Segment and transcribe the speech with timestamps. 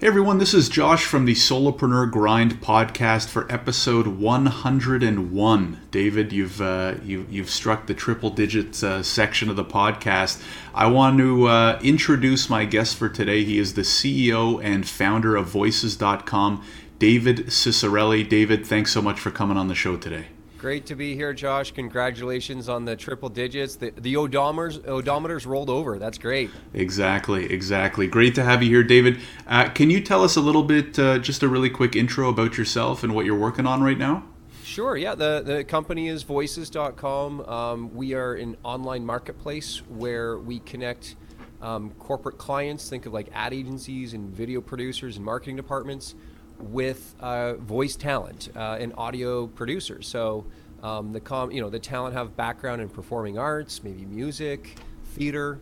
[0.00, 5.80] Hey everyone, this is Josh from the Solopreneur Grind podcast for episode 101.
[5.90, 10.42] David, you've uh, you, you've struck the triple digit uh, section of the podcast.
[10.74, 13.44] I want to uh, introduce my guest for today.
[13.44, 16.64] He is the CEO and founder of Voices.com,
[16.98, 18.26] David Ciccarelli.
[18.26, 20.28] David, thanks so much for coming on the show today.
[20.60, 21.70] Great to be here, Josh.
[21.70, 23.76] Congratulations on the triple digits.
[23.76, 25.98] The, the odometers, odometers rolled over.
[25.98, 26.50] That's great.
[26.74, 28.06] Exactly, exactly.
[28.06, 29.20] Great to have you here, David.
[29.46, 32.58] Uh, can you tell us a little bit, uh, just a really quick intro about
[32.58, 34.22] yourself and what you're working on right now?
[34.62, 35.14] Sure, yeah.
[35.14, 37.40] The, the company is voices.com.
[37.40, 41.16] Um, we are an online marketplace where we connect
[41.62, 46.16] um, corporate clients, think of like ad agencies and video producers and marketing departments
[46.62, 50.06] with uh, voice talent uh, and audio producers.
[50.06, 50.46] So
[50.82, 54.78] um, the com, you know, the talent have background in performing arts, maybe music,
[55.14, 55.58] theater.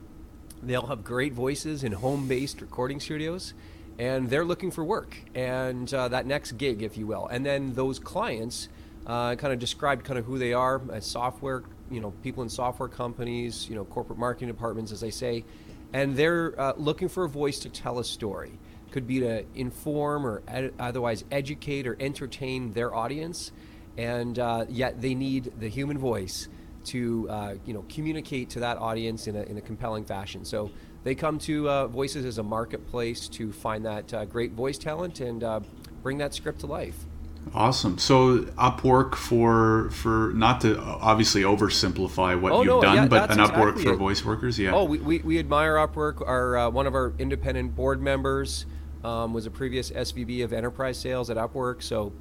[0.62, 3.54] They all have great voices in home-based recording studios,
[3.98, 7.26] and they're looking for work and uh, that next gig, if you will.
[7.28, 8.68] And then those clients
[9.06, 12.48] uh, kind of described kind of who they are as software, you know, people in
[12.48, 15.44] software companies, you know, corporate marketing departments, as they say,
[15.92, 18.58] and they're uh, looking for a voice to tell a story
[18.90, 23.52] could be to inform or ed- otherwise educate or entertain their audience,
[23.96, 26.48] and uh, yet they need the human voice
[26.84, 30.44] to uh, you know communicate to that audience in a, in a compelling fashion.
[30.44, 30.70] So
[31.04, 35.20] they come to uh, Voices as a marketplace to find that uh, great voice talent
[35.20, 35.60] and uh,
[36.02, 37.04] bring that script to life.
[37.54, 37.98] Awesome.
[37.98, 43.30] So Upwork for for not to obviously oversimplify what oh, you've no, done, yeah, but
[43.30, 43.96] an exactly Upwork for it.
[43.96, 44.58] voice workers.
[44.58, 44.74] Yeah.
[44.74, 46.26] Oh, we, we, we admire Upwork.
[46.26, 48.66] Our uh, one of our independent board members
[49.04, 51.82] um, was a previous SVP of enterprise sales at Upwork.
[51.82, 52.12] So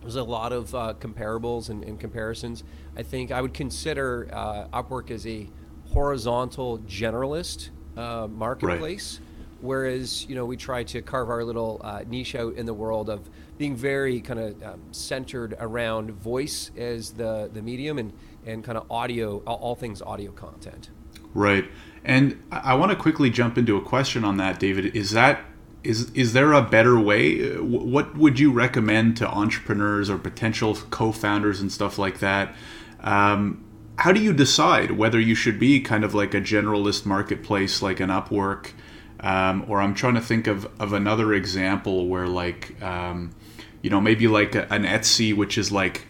[0.00, 2.64] there's a lot of uh, comparables and, and, comparisons.
[2.96, 5.48] I think I would consider uh, Upwork as a
[5.92, 9.18] horizontal generalist uh, marketplace.
[9.20, 9.28] Right.
[9.62, 13.08] Whereas you know we try to carve our little uh, niche out in the world
[13.08, 18.12] of being very kind of um, centered around voice as the the medium and
[18.44, 20.90] and kind of audio all, all things audio content.
[21.32, 21.64] Right,
[22.04, 24.94] and I want to quickly jump into a question on that, David.
[24.94, 25.40] Is that
[25.86, 27.56] is is there a better way?
[27.56, 32.54] What would you recommend to entrepreneurs or potential co-founders and stuff like that?
[33.00, 33.64] Um,
[33.98, 38.00] how do you decide whether you should be kind of like a generalist marketplace like
[38.00, 38.72] an Upwork,
[39.20, 43.34] um, or I'm trying to think of of another example where like um,
[43.82, 46.06] you know maybe like an Etsy, which is like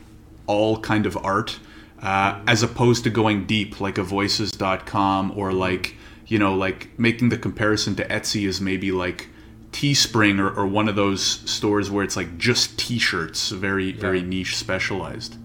[0.46, 1.58] all kind of art,
[2.02, 5.94] uh, as opposed to going deep like a Voices.com or like
[6.26, 9.28] you know like making the comparison to Etsy is maybe like
[9.76, 14.00] Teespring or, or one of those stores where it's like just T-shirts, very yeah.
[14.00, 15.36] very niche, specialized.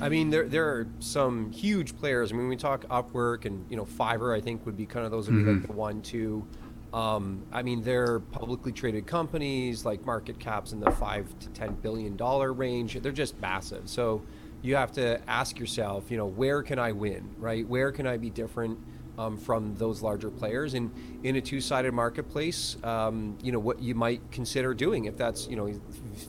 [0.00, 2.32] I mean, there there are some huge players.
[2.32, 4.34] I mean, we talk Upwork and you know Fiverr.
[4.34, 5.58] I think would be kind of those would be mm-hmm.
[5.58, 6.46] like the one two.
[6.94, 11.74] Um, I mean, they're publicly traded companies, like market caps in the five to ten
[11.74, 12.94] billion dollar range.
[12.94, 13.90] They're just massive.
[13.90, 14.22] So
[14.62, 17.68] you have to ask yourself, you know, where can I win, right?
[17.68, 18.78] Where can I be different?
[19.18, 20.74] Um, from those larger players.
[20.74, 20.90] And
[21.22, 25.56] in a two-sided marketplace, um, you know what you might consider doing if that's you
[25.56, 25.72] know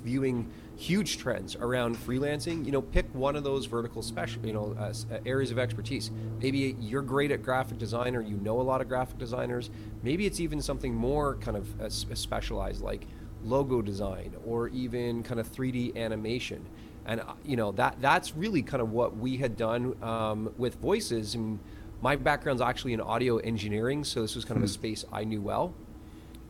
[0.03, 2.65] viewing huge trends around freelancing.
[2.65, 6.11] You know, pick one of those vertical special you know uh, uh, areas of expertise.
[6.41, 9.69] Maybe you're great at graphic design, or you know a lot of graphic designers.
[10.03, 13.07] Maybe it's even something more kind of uh, specialized like
[13.43, 16.65] logo design or even kind of 3D animation.
[17.05, 20.75] And uh, you know that that's really kind of what we had done um, with
[20.75, 21.59] voices and
[22.05, 24.73] my background's actually in audio engineering, so this was kind of a hmm.
[24.73, 25.73] space I knew well,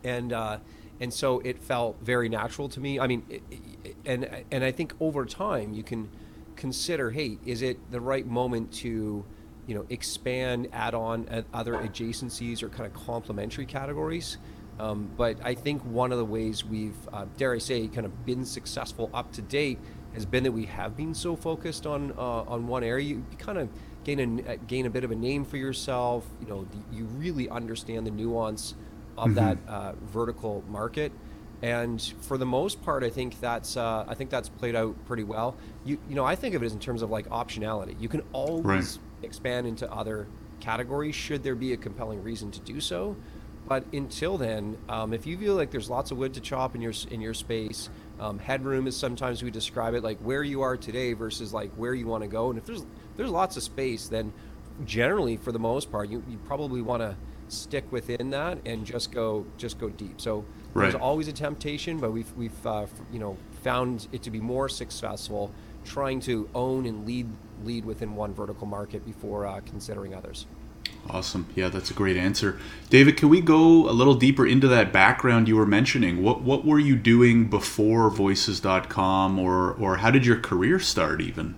[0.04, 0.58] and uh,
[1.00, 3.00] and so it felt very natural to me.
[3.00, 3.42] I mean, it,
[3.82, 6.10] it, and and I think over time you can
[6.56, 9.24] consider, hey, is it the right moment to
[9.66, 14.36] you know expand, add on other adjacencies or kind of complementary categories?
[14.78, 18.26] Um, but I think one of the ways we've, uh, dare I say, kind of
[18.26, 19.78] been successful up to date
[20.16, 23.06] has been that we have been so focused on uh, on one area.
[23.06, 23.68] You kind of
[24.02, 26.26] gain a uh, gain a bit of a name for yourself.
[26.40, 28.74] You know, you really understand the nuance
[29.18, 29.34] of mm-hmm.
[29.34, 31.12] that uh, vertical market.
[31.62, 35.24] And for the most part, I think that's uh, I think that's played out pretty
[35.24, 35.54] well.
[35.84, 38.00] You you know, I think of it as in terms of like optionality.
[38.00, 39.24] You can always right.
[39.24, 40.26] expand into other
[40.60, 43.16] categories should there be a compelling reason to do so.
[43.68, 46.80] But until then, um, if you feel like there's lots of wood to chop in
[46.80, 50.76] your in your space, um, headroom is sometimes we describe it like where you are
[50.76, 52.50] today versus like where you want to go.
[52.50, 52.84] And if there's
[53.16, 54.32] there's lots of space, then
[54.84, 57.16] generally for the most part, you, you probably want to
[57.48, 60.20] stick within that and just go just go deep.
[60.20, 60.84] So right.
[60.84, 64.68] there's always a temptation, but we've we've uh, you know found it to be more
[64.68, 65.52] successful
[65.84, 67.28] trying to own and lead
[67.64, 70.46] lead within one vertical market before uh, considering others.
[71.08, 71.46] Awesome.
[71.54, 72.58] Yeah, that's a great answer.
[72.90, 76.22] David, can we go a little deeper into that background you were mentioning?
[76.22, 81.54] What what were you doing before voices.com or or how did your career start even?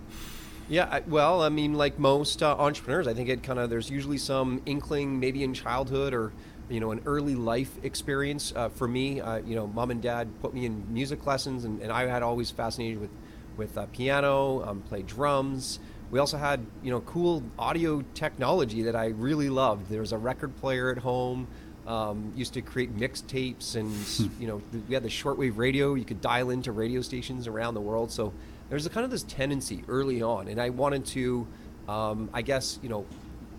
[0.67, 4.19] Yeah, well, I mean, like most uh, entrepreneurs, I think it kind of there's usually
[4.19, 6.31] some inkling, maybe in childhood or
[6.69, 8.53] you know an early life experience.
[8.55, 11.81] Uh, for me, uh, you know, mom and dad put me in music lessons, and,
[11.81, 13.09] and I had always fascinated with
[13.57, 15.79] with uh, piano, um, played drums.
[16.11, 19.89] We also had you know cool audio technology that I really loved.
[19.89, 21.47] There was a record player at home.
[21.87, 24.41] Um, used to create mixtapes, and hmm.
[24.41, 25.95] you know we had the shortwave radio.
[25.95, 28.11] You could dial into radio stations around the world.
[28.11, 28.31] So
[28.69, 31.47] there's a kind of this tendency early on, and I wanted to,
[31.87, 33.05] um, I guess, you know,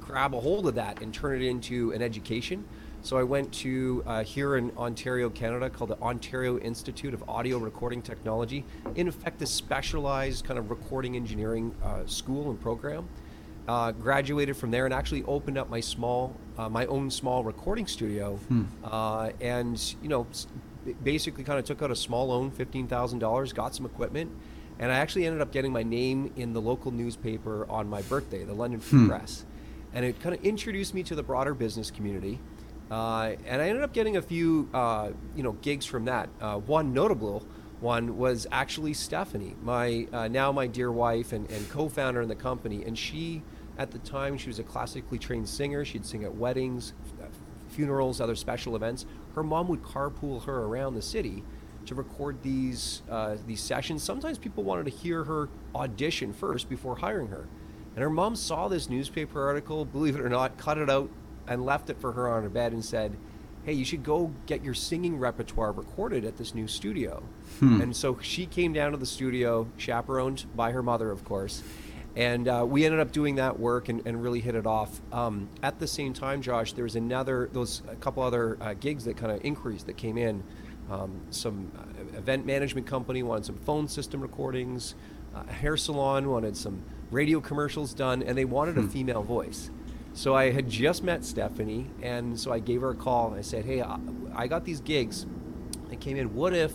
[0.00, 2.64] grab a hold of that and turn it into an education.
[3.02, 7.56] So I went to uh, here in Ontario, Canada, called the Ontario Institute of Audio
[7.56, 8.64] Recording Technology.
[8.94, 13.08] In effect, a specialized kind of recording engineering uh, school and program.
[13.67, 17.87] Uh, graduated from there and actually opened up my small, uh, my own small recording
[17.87, 18.64] studio, hmm.
[18.82, 20.26] Uh, and you know,
[21.05, 24.31] basically kind of took out a small loan, fifteen thousand dollars, got some equipment,
[24.79, 28.44] and I actually ended up getting my name in the local newspaper on my birthday,
[28.44, 29.08] the London Free hmm.
[29.08, 29.44] Press.
[29.93, 32.41] And it kind of introduced me to the broader business community.
[32.91, 36.29] Uh, and I ended up getting a few, uh, you know, gigs from that.
[36.41, 37.47] Uh, one notable
[37.81, 42.35] one was actually Stephanie, my uh, now my dear wife and, and co-founder in the
[42.35, 42.85] company.
[42.85, 43.43] And she,
[43.79, 45.85] at the time, she was a classically trained singer.
[45.85, 46.93] She'd sing at weddings,
[47.71, 49.07] funerals, other special events.
[49.35, 51.43] Her mom would carpool her around the city
[51.87, 54.03] to record these uh, these sessions.
[54.03, 57.47] Sometimes people wanted to hear her audition first before hiring her.
[57.95, 61.11] And her mom saw this newspaper article, believe it or not, cut it out
[61.50, 63.17] and left it for her on her bed and said,
[63.64, 67.23] "Hey, you should go get your singing repertoire recorded at this new studio."
[67.58, 67.82] Hmm.
[67.82, 71.62] And so she came down to the studio, chaperoned by her mother, of course.
[72.17, 75.00] And uh, we ended up doing that work and, and really hit it off.
[75.12, 79.05] Um, at the same time, Josh, there was another, those a couple other uh, gigs
[79.05, 80.43] that kind of increased that came in.
[80.91, 84.97] Um, some uh, event management company wanted some phone system recordings.
[85.35, 86.82] Uh, a hair salon wanted some
[87.12, 88.88] radio commercials done, and they wanted a hmm.
[88.88, 89.70] female voice.
[90.12, 93.43] So I had just met Stephanie, and so I gave her a call and I
[93.43, 93.83] said, "Hey,
[94.35, 95.27] I, got these gigs.
[95.91, 96.35] I came in.
[96.35, 96.73] What if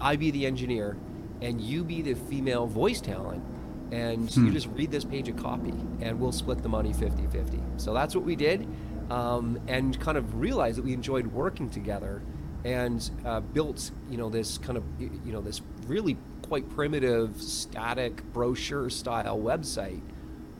[0.00, 0.96] I be the engineer
[1.42, 3.44] and you be the female voice talent?"
[3.92, 4.46] and hmm.
[4.46, 8.14] you just read this page of copy and we'll split the money 50-50 so that's
[8.14, 8.68] what we did
[9.10, 12.22] um, and kind of realized that we enjoyed working together
[12.64, 18.22] and uh, built you know this kind of you know this really quite primitive static
[18.32, 20.02] brochure style website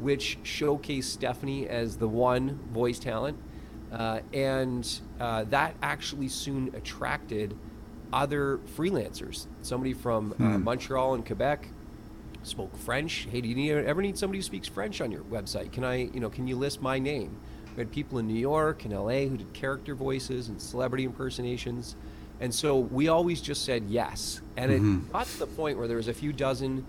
[0.01, 3.37] which showcased stephanie as the one voice talent
[3.93, 7.57] uh, and uh, that actually soon attracted
[8.13, 10.65] other freelancers somebody from uh, hmm.
[10.65, 11.69] montreal and quebec
[12.43, 15.71] spoke french hey do you need, ever need somebody who speaks french on your website
[15.73, 17.37] can i you know can you list my name
[17.77, 21.97] we had people in New York and LA who did character voices and celebrity impersonations.
[22.41, 24.41] And so we always just said yes.
[24.57, 24.99] And mm-hmm.
[25.07, 26.85] it got to the point where there was a few dozen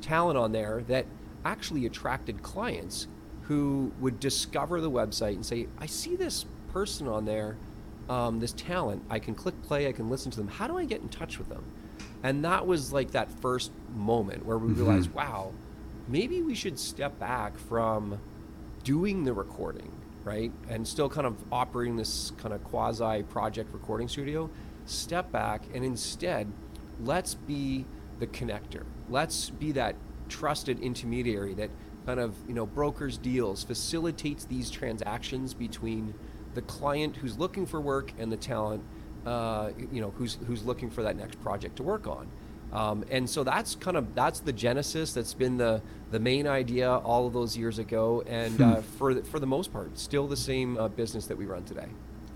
[0.00, 1.06] talent on there that
[1.44, 3.06] actually attracted clients
[3.42, 7.56] who would discover the website and say, I see this person on there,
[8.08, 9.02] um, this talent.
[9.10, 10.48] I can click play, I can listen to them.
[10.48, 11.64] How do I get in touch with them?
[12.22, 14.84] And that was like that first moment where we mm-hmm.
[14.84, 15.52] realized, wow,
[16.08, 18.18] maybe we should step back from
[18.82, 19.90] doing the recording
[20.24, 20.50] right?
[20.68, 24.50] And still kind of operating this kind of quasi project recording studio,
[24.86, 26.50] step back and instead
[27.02, 27.84] let's be
[28.18, 28.84] the connector.
[29.08, 29.94] Let's be that
[30.28, 31.70] trusted intermediary that
[32.06, 36.14] kind of, you know, brokers deals, facilitates these transactions between
[36.54, 38.82] the client who's looking for work and the talent,
[39.26, 42.28] uh, you know, who's who's looking for that next project to work on.
[42.72, 45.12] Um, and so that's kind of that's the genesis.
[45.12, 48.80] That's been the the main idea all of those years ago, and uh, hmm.
[48.98, 51.86] for the, for the most part, still the same uh, business that we run today.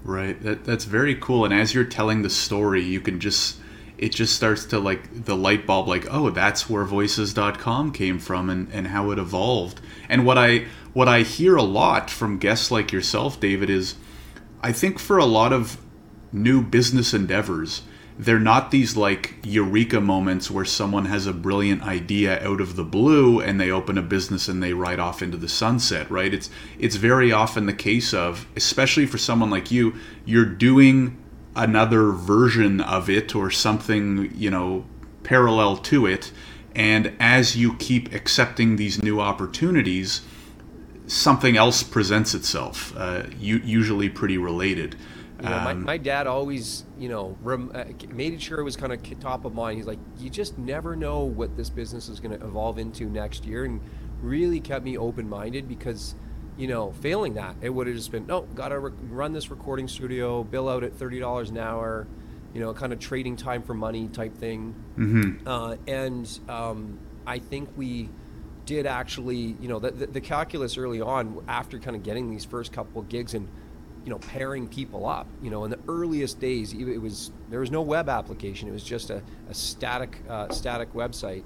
[0.04, 0.40] Right.
[0.42, 1.44] That that's very cool.
[1.44, 3.58] And as you're telling the story, you can just
[3.98, 8.48] it just starts to like the light bulb like oh that's where voices.com came from
[8.48, 9.80] and, and how it evolved.
[10.08, 13.94] And what i what i hear a lot from guests like yourself david is
[14.62, 15.78] i think for a lot of
[16.32, 17.82] new business endeavors
[18.18, 22.82] they're not these like eureka moments where someone has a brilliant idea out of the
[22.82, 26.34] blue and they open a business and they ride off into the sunset right?
[26.34, 31.16] It's it's very often the case of especially for someone like you you're doing
[31.58, 34.86] another version of it or something you know
[35.24, 36.32] parallel to it
[36.74, 40.22] and as you keep accepting these new opportunities
[41.06, 44.96] something else presents itself uh, usually pretty related
[45.40, 48.76] you know, my, um, my dad always, you know, rem, uh, made sure it was
[48.76, 49.76] kind of top of mind.
[49.76, 53.44] He's like, you just never know what this business is going to evolve into next
[53.44, 53.80] year, and
[54.20, 56.16] really kept me open minded because
[56.58, 59.50] you know, failing that, it would have just been no, got to re- run this
[59.50, 62.06] recording studio, bill out at thirty dollars an hour,
[62.52, 64.74] you know, kind of trading time for money type thing.
[64.98, 65.46] Mm-hmm.
[65.46, 68.08] Uh, and um, I think we
[68.66, 72.44] did actually, you know, the, the, the calculus early on after kind of getting these
[72.44, 73.48] first couple of gigs and
[74.04, 77.70] you know pairing people up you know in the earliest days it was there was
[77.70, 81.42] no web application it was just a, a static uh, static website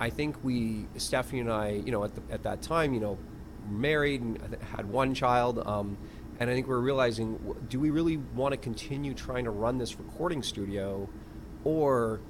[0.00, 3.18] i think we stephanie and i you know at, the, at that time you know
[3.70, 5.96] married and had one child um,
[6.40, 9.78] and i think we we're realizing do we really want to continue trying to run
[9.78, 11.08] this recording studio
[11.64, 12.20] or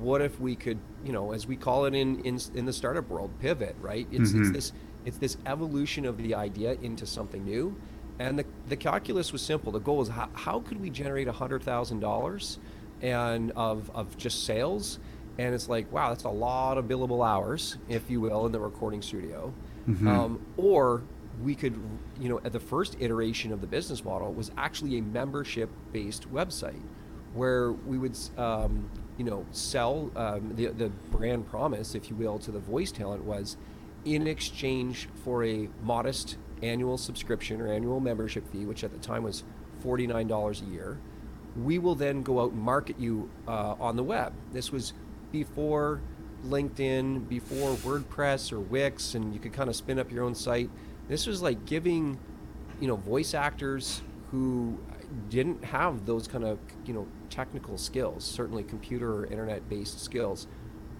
[0.00, 3.08] what if we could you know as we call it in in, in the startup
[3.08, 4.42] world pivot right it's, mm-hmm.
[4.42, 4.72] it's this
[5.04, 7.76] it's this evolution of the idea into something new
[8.18, 9.72] and the, the calculus was simple.
[9.72, 12.58] The goal was how, how could we generate $100,000
[13.00, 14.98] and of, of just sales?
[15.38, 18.60] And it's like, wow, that's a lot of billable hours, if you will, in the
[18.60, 19.52] recording studio.
[19.88, 20.08] Mm-hmm.
[20.08, 21.02] Um, or
[21.42, 21.80] we could,
[22.20, 26.32] you know, at the first iteration of the business model was actually a membership based
[26.32, 26.82] website
[27.34, 32.38] where we would, um, you know, sell um, the, the brand promise, if you will,
[32.38, 33.56] to the voice talent was
[34.04, 39.22] in exchange for a modest annual subscription or annual membership fee, which at the time
[39.22, 39.44] was
[39.84, 40.98] $49 a year,
[41.56, 44.32] we will then go out and market you uh, on the web.
[44.52, 44.92] This was
[45.30, 46.00] before
[46.46, 50.70] LinkedIn, before WordPress or Wix, and you could kind of spin up your own site.
[51.08, 52.18] This was like giving,
[52.80, 54.78] you know, voice actors who
[55.28, 60.46] didn't have those kind of, you know, technical skills, certainly computer or internet-based skills,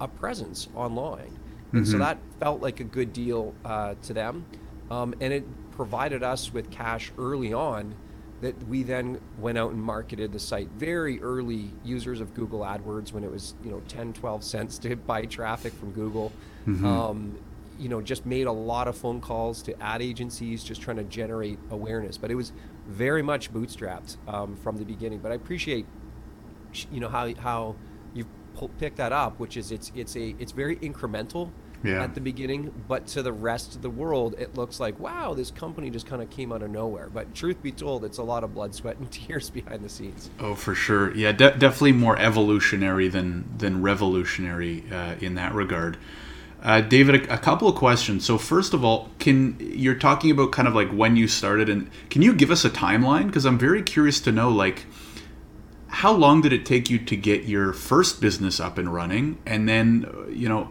[0.01, 1.39] a presence online.
[1.73, 1.93] And mm-hmm.
[1.93, 4.45] so that felt like a good deal uh, to them.
[4.91, 7.95] Um, and it provided us with cash early on
[8.43, 10.69] that we then went out and marketed the site.
[10.77, 14.95] Very early users of google adwords when it was you know 10 12 cents to
[15.11, 16.33] buy traffic from google.
[16.67, 16.87] Mm-hmm.
[16.87, 17.39] um,
[17.79, 21.05] you know just made a lot of phone calls to ad agencies just trying to
[21.05, 22.19] generate awareness.
[22.19, 22.53] But it was
[22.87, 25.21] very much bootstrapped um, from the beginning.
[25.21, 25.87] But i appreciate
[26.91, 27.77] you know how how
[28.13, 28.27] you
[28.79, 31.51] picked that up which is it's it's a it's very incremental
[31.83, 32.03] yeah.
[32.03, 35.51] at the beginning, but to the rest of the world, it looks like, wow, this
[35.51, 37.09] company just kind of came out of nowhere.
[37.13, 40.31] But truth be told, it's a lot of blood, sweat, and tears behind the scenes.
[40.39, 41.15] Oh, for sure.
[41.15, 45.99] Yeah, de- definitely more evolutionary than than revolutionary uh, in that regard.
[46.63, 48.25] Uh, David, a, a, couple of questions.
[48.25, 51.91] So first of all, can you're talking about kind of like when you started, and
[52.09, 53.27] can you give us a timeline?
[53.27, 54.87] Because I'm very curious to know, like,
[55.89, 59.69] how long did it take you to get your first business up and running, and
[59.69, 60.71] then uh, you know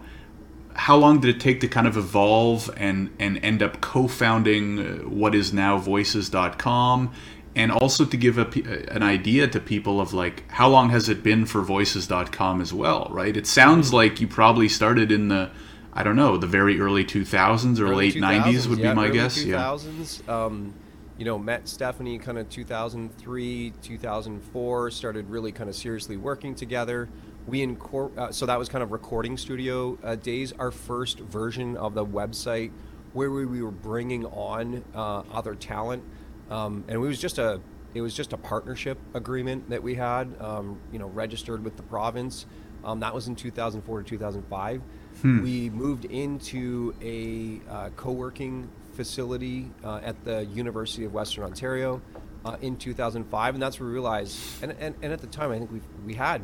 [0.73, 4.97] how long did it take to kind of evolve and and end up co-founding uh,
[5.07, 7.11] what is now voices.com
[7.55, 8.47] and also to give a,
[8.93, 13.07] an idea to people of like how long has it been for voices.com as well
[13.11, 13.35] right?
[13.35, 13.95] It sounds mm-hmm.
[13.95, 15.49] like you probably started in the
[15.93, 19.09] i don't know the very early 2000s or early late 90s would yeah, be my
[19.09, 20.45] guess 2000s, yeah.
[20.45, 20.73] um,
[21.17, 27.09] you know met stephanie kind of 2003 2004 started really kind of seriously working together
[27.47, 30.53] we incor- uh, so that was kind of recording studio uh, days.
[30.53, 32.71] Our first version of the website
[33.13, 36.03] where we, we were bringing on uh, other talent
[36.51, 37.59] um, and it was just a
[37.93, 41.83] it was just a partnership agreement that we had um, you know registered with the
[41.83, 42.45] province.
[42.83, 44.81] Um, that was in 2004 to 2005
[45.21, 45.43] hmm.
[45.43, 52.01] we moved into a uh, co-working facility uh, at the university of western ontario
[52.43, 55.59] uh, in 2005 and that's where we realized and, and, and at the time i
[55.59, 56.41] think we we had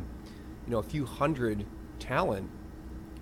[0.68, 1.64] you know a few hundred
[1.98, 2.50] talent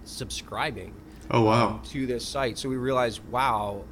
[0.03, 0.93] subscribing.
[1.31, 1.69] Oh wow!
[1.69, 3.85] Um, to this site, so we realized, wow,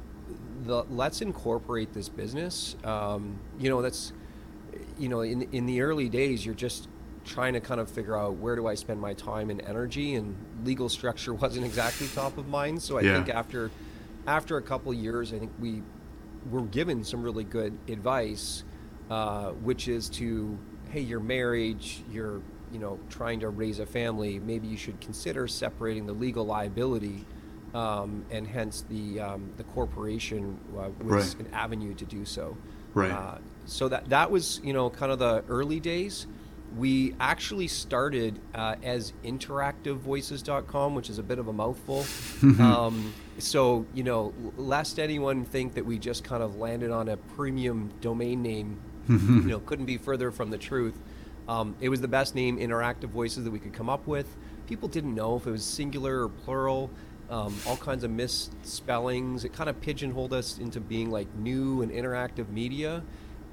[0.63, 2.75] the let's incorporate this business.
[2.83, 4.11] Um, you know, that's
[4.99, 6.89] you know, in in the early days, you're just
[7.23, 10.35] trying to kind of figure out where do I spend my time and energy, and
[10.65, 12.81] legal structure wasn't exactly top of mind.
[12.81, 13.13] So I yeah.
[13.13, 13.71] think after
[14.27, 15.81] after a couple years, I think we
[16.51, 18.65] were given some really good advice,
[19.09, 20.57] uh, which is to
[20.89, 21.79] hey, you're married,
[22.11, 22.41] you're
[22.75, 27.25] you know trying to raise a family, maybe you should consider separating the legal liability,
[27.73, 31.47] um, and hence the um, the corporation uh, was right.
[31.47, 32.57] an avenue to do so.
[32.93, 33.11] Right.
[33.11, 36.27] Uh, so that that was you know kind of the early days.
[36.75, 42.03] We actually started uh, as interactivevoices.com, which is a bit of a mouthful.
[42.59, 47.15] um, so, you know, lest anyone think that we just kind of landed on a
[47.15, 50.99] premium domain name, you know, couldn't be further from the truth.
[51.47, 54.35] Um, it was the best name, Interactive Voices, that we could come up with.
[54.67, 56.89] People didn't know if it was singular or plural.
[57.29, 59.45] Um, all kinds of misspellings.
[59.45, 63.03] It kind of pigeonholed us into being like new and interactive media.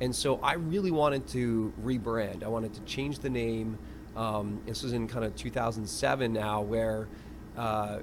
[0.00, 2.42] And so I really wanted to rebrand.
[2.42, 3.78] I wanted to change the name.
[4.14, 7.08] Um, this was in kind of 2007 now, where
[7.56, 7.98] uh,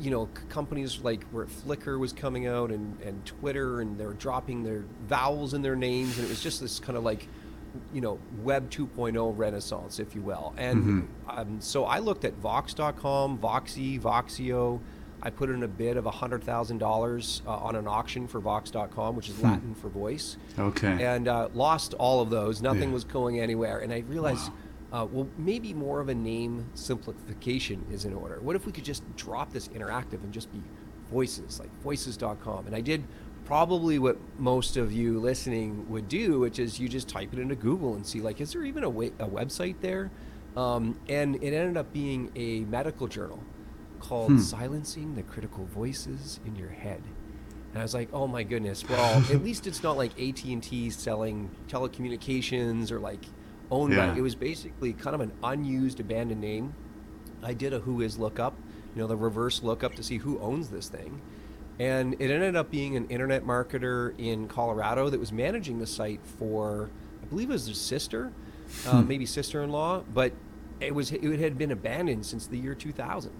[0.00, 4.14] you know, companies like where Flickr was coming out and, and Twitter, and they were
[4.14, 7.28] dropping their vowels in their names, and it was just this kind of like,
[7.92, 10.52] you know, Web 2.0 renaissance, if you will.
[10.56, 14.80] And um, so I looked at Vox.com, Voxy, Voxio.
[15.24, 19.40] I put in a bid of $100,000 uh, on an auction for Vox.com, which is
[19.40, 21.04] Latin for voice Okay.
[21.04, 22.60] and uh, lost all of those.
[22.60, 22.94] Nothing Yeah.
[22.94, 23.78] was going anywhere.
[23.78, 24.50] And I realized,
[24.92, 28.38] uh, well, maybe more of a name simplification is in order.
[28.40, 30.60] What if we could just drop this interactive and just be
[31.10, 32.66] voices, like voices.com?
[32.66, 33.04] And I did
[33.56, 37.54] probably what most of you listening would do, which is you just type it into
[37.54, 40.10] Google and see, like, is there even a, wa- a website there?
[40.56, 43.42] Um, and it ended up being a medical journal
[44.00, 47.02] called Silencing the Critical Voices in Your Head.
[47.74, 48.88] And I was like, oh my goodness.
[48.88, 53.20] Well, at least it's not like AT and T selling telecommunications or like
[53.70, 54.12] owned Yeah.
[54.12, 54.16] by.
[54.16, 56.72] It was basically kind of an unused, abandoned name.
[57.42, 58.56] I did a WHOIS lookup,
[58.96, 61.20] you know, the reverse lookup to see who owns this thing,
[61.78, 66.20] and it ended up being an internet marketer in Colorado that was managing the site
[66.38, 66.90] for,
[67.22, 68.32] I believe it was his sister,
[68.86, 70.32] uh, maybe sister-in-law, but
[70.80, 73.30] it was it had been abandoned since the year 2000.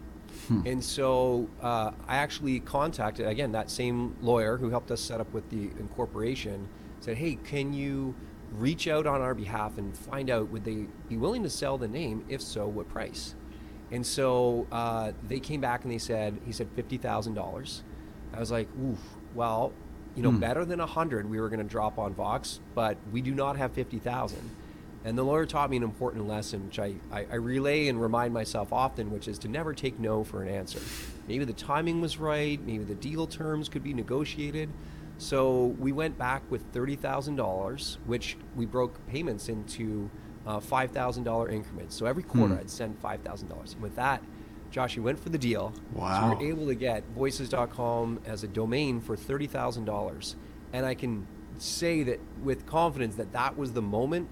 [0.67, 5.33] And so uh, I actually contacted again that same lawyer who helped us set up
[5.33, 6.69] with the incorporation.
[7.01, 8.15] Said, "Hey, can you
[8.53, 11.89] reach out on our behalf and find out would they be willing to sell the
[11.89, 12.25] name?
[12.29, 13.35] If so, what price?"
[13.91, 17.83] And so uh, they came back and they said, "He said fifty thousand dollars."
[18.35, 18.99] I was like, oof,
[19.35, 19.73] well,
[20.15, 23.23] you know, better than a hundred we were going to drop on Vox, but we
[23.23, 24.51] do not have fifty thousand.
[25.05, 28.33] And the lawyer taught me an important lesson, which I, I, I relay and remind
[28.33, 30.79] myself often, which is to never take no for an answer.
[31.27, 34.69] Maybe the timing was right, maybe the deal terms could be negotiated.
[35.19, 40.09] So we went back with $30,000, which we broke payments into
[40.47, 41.97] uh, $5,000 increments.
[41.97, 43.73] So every quarter I'd send $5,000.
[43.73, 44.23] And with that,
[44.73, 45.73] Josh, we went for the deal.
[45.95, 46.31] So Wow.
[46.31, 50.35] we were able to get voices.com as a domain for $30,000.
[50.73, 51.27] And I can
[51.59, 54.29] say that with confidence that that was the moment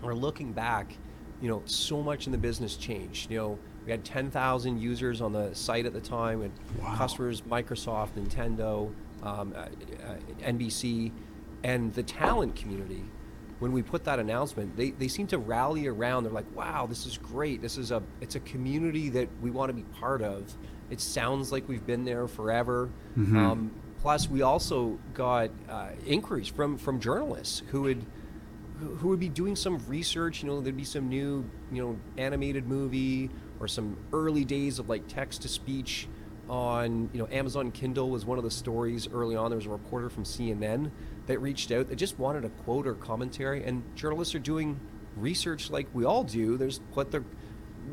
[0.00, 0.96] or looking back,
[1.42, 3.30] you know, so much in the business changed.
[3.32, 6.94] You know, we had 10,000 users on the site at the time, and Wow.
[6.96, 8.92] customers, Microsoft, Nintendo,
[9.24, 11.12] um, uh, uh, NBC,
[11.64, 13.04] and the talent community.
[13.64, 16.24] When we put that announcement, they, they seem to rally around.
[16.24, 17.62] They're like, "Wow, this is great!
[17.62, 20.54] This is a it's a community that we want to be part of."
[20.90, 22.90] It sounds like we've been there forever.
[23.38, 23.70] Um,
[24.02, 28.04] plus, we also got uh, inquiries from from journalists who would
[28.80, 30.42] who who would be doing some research.
[30.42, 34.90] You know, there'd be some new, you know, animated movie or some early days of
[34.90, 36.06] like text to speech
[36.50, 39.50] on, you know, Amazon Kindle was one of the stories early on.
[39.50, 40.90] There was a reporter from CNN
[41.26, 41.88] that reached out.
[41.88, 44.78] They just wanted a quote or commentary, and journalists are doing
[45.16, 46.56] research like we all do.
[46.56, 47.24] There's what they're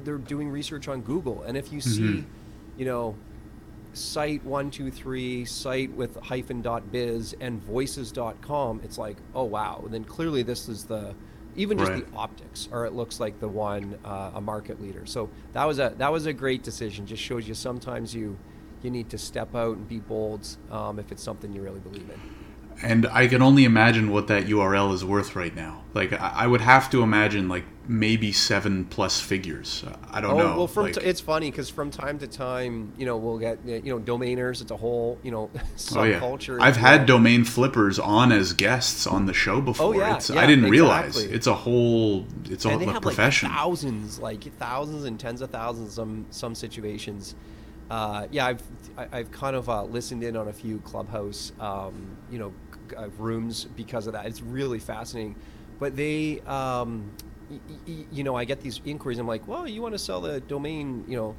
[0.04, 2.24] they're doing research on Google, and if you see,
[2.78, 3.16] you know,
[3.94, 9.18] site one two three site with hyphen dot biz and voices dot com it's like
[9.36, 11.14] oh wow and then clearly this is the
[11.58, 12.10] even just Right.
[12.10, 15.78] the optics or it looks like the one uh, a market leader so that was
[15.80, 18.38] a that was a great decision just shows you sometimes you
[18.82, 22.10] you need to step out and be bold um, if it's something you really believe
[22.10, 22.20] in
[22.84, 25.84] And I can only imagine what that URL is worth right now.
[25.94, 29.84] Like I would have to imagine like maybe seven plus figures.
[30.10, 30.58] I don't Oh know.
[30.58, 33.60] well, from like, t- it's funny because from time to time, you know, we'll get
[33.66, 34.62] you know domainers.
[34.62, 35.50] It's a whole you know
[35.96, 36.62] oh yeah, subculture.
[36.62, 37.08] I've as had well.
[37.08, 39.94] domain flippers on as guests on the show before.
[39.96, 43.50] Oh, yeah, it's, yeah, I didn't realize it's a whole it's a, and a profession.
[43.50, 45.94] like thousands, like thousands and tens of thousands.
[45.94, 47.36] Some some situations.
[47.90, 48.64] Uh, yeah, I've
[48.98, 52.54] I've kind of uh, listened in on a few clubhouse, um, you know,
[52.98, 54.26] uh, rooms because of that.
[54.26, 55.36] It's really fascinating.
[55.80, 57.12] But they, um,
[57.50, 59.18] y- y- you know, I get these inquiries.
[59.20, 61.36] I'm like, well, you want to sell the domain, you know,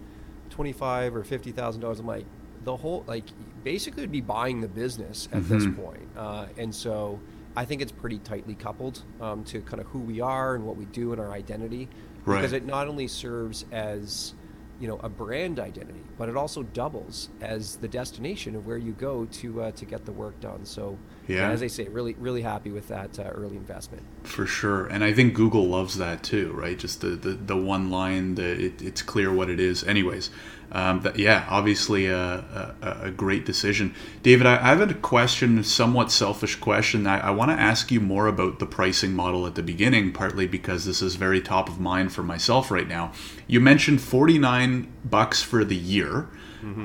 [0.50, 2.00] twenty five or fifty thousand dollars.
[2.00, 2.26] I'm like,
[2.64, 3.24] the whole like
[3.64, 5.76] basically would be buying the business at this Mhm.
[5.76, 6.08] point.
[6.16, 7.20] Uh, and so
[7.56, 10.76] I think it's pretty tightly coupled um, to kind of who we are and what
[10.76, 11.88] we do and our identity,
[12.24, 14.34] because it not only serves as
[14.80, 18.92] you know a brand identity, but it also doubles as the destination of where you
[18.92, 20.64] go to uh, to get the work done.
[20.64, 20.98] So
[21.28, 21.50] Yeah.
[21.50, 24.02] as I say, really really happy with that uh, early investment.
[24.24, 26.78] For sure, and I think Google loves that too, right?
[26.78, 29.84] Just the the, the one line, the it, it's clear what it is.
[29.84, 30.30] Anyways,
[30.72, 34.46] um, that, yeah, obviously a, a, a great decision, David.
[34.46, 37.06] I, I have a question, a somewhat selfish question.
[37.06, 40.46] I, I want to ask you more about the pricing model at the beginning, partly
[40.46, 43.12] because this is very top of mind for myself right now.
[43.46, 46.01] You mentioned forty nine bucks for the year.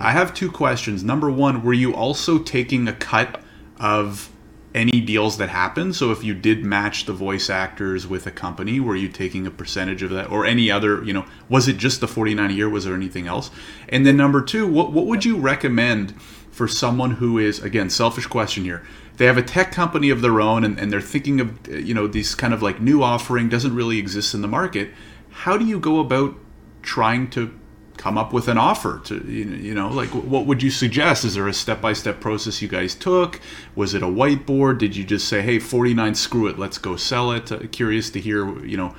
[0.01, 1.03] I have two questions.
[1.03, 3.41] Number one, were you also taking a cut
[3.79, 4.31] of
[4.77, 5.91] any deals that happen.
[5.91, 9.51] So if you did match the voice actors with a company, were you taking a
[9.51, 11.03] percentage of that, or any other?
[11.03, 12.69] You know, was it just the forty nine a year?
[12.69, 13.49] Was there anything else?
[13.89, 16.19] And then number two, what what would you recommend
[16.51, 18.85] for someone who is again selfish question here?
[19.17, 22.07] They have a tech company of their own, and, and they're thinking of you know
[22.07, 24.91] these kind of like new offering doesn't really exist in the market.
[25.29, 26.35] How do you go about
[26.83, 27.57] trying to
[27.97, 31.25] come up with an offer to you know like what would you suggest?
[31.25, 33.41] Is there a step-by-step process you guys took?
[33.75, 34.77] Was it a whiteboard?
[34.77, 37.51] Did you just say hey 49 screw it let's go sell it?
[37.51, 38.95] Uh, curious to hear you know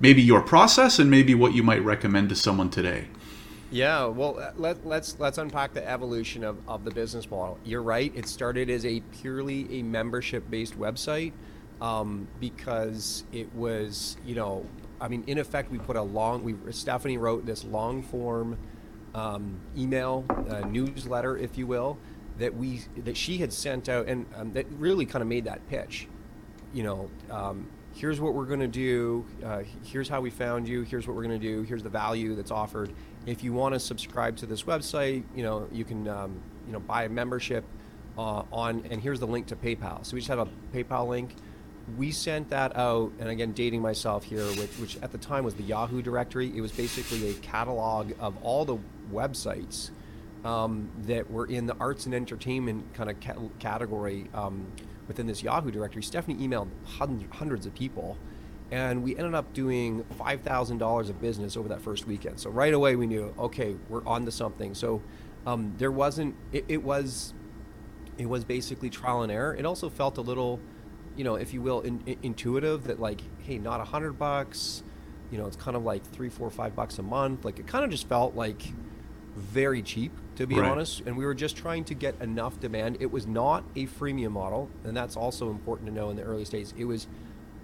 [0.00, 3.08] maybe your process and maybe what you might recommend to someone today.
[3.70, 7.58] Yeah well uh, let, let's let's unpack the evolution of, of the business model.
[7.64, 11.32] You're right it started as a purely a membership based website
[11.80, 14.66] um, because it was you know
[15.00, 16.42] I mean, in effect, we put a long.
[16.42, 18.58] We Stephanie wrote this long form
[19.14, 21.98] um, email uh, newsletter, if you will,
[22.38, 25.66] that we that she had sent out, and um, that really kind of made that
[25.68, 26.08] pitch.
[26.72, 29.24] You know, um, here's what we're going to do.
[29.44, 30.82] Uh, here's how we found you.
[30.82, 31.62] Here's what we're going to do.
[31.62, 32.92] Here's the value that's offered.
[33.26, 36.80] If you want to subscribe to this website, you know, you can um, you know
[36.80, 37.64] buy a membership
[38.16, 40.04] uh, on, and here's the link to PayPal.
[40.04, 41.34] So we just had a PayPal link
[41.96, 45.54] we sent that out, and again, dating myself here, which, which at the time was
[45.54, 46.52] the Yahoo directory.
[46.56, 48.78] It was basically a catalog of all the
[49.12, 49.90] websites
[50.44, 54.66] um, that were in the arts and entertainment kind of ca- category um,
[55.06, 56.02] within this Yahoo directory.
[56.02, 58.16] Stephanie emailed hundreds of people,
[58.70, 62.38] and we ended up doing five thousand dollars of business over that first weekend.
[62.38, 64.74] So right away we knew, okay, we're on to something.
[64.74, 65.00] So
[65.46, 66.34] um, there wasn't.
[66.52, 67.32] It, it was,
[68.18, 69.54] it was basically trial and error.
[69.54, 70.60] It also felt a little
[71.18, 74.84] you know, if you will, in, in, intuitive that like, hey, not a hundred bucks,
[75.32, 77.44] you know, it's kind of like three, four, five bucks a month.
[77.44, 78.62] Like it kind of just felt like
[79.36, 80.70] very cheap, to be right.
[80.70, 81.02] honest.
[81.04, 82.98] And we were just trying to get enough demand.
[83.00, 86.44] It was not a freemium model, and that's also important to know in the early
[86.44, 86.72] stages.
[86.78, 87.08] It was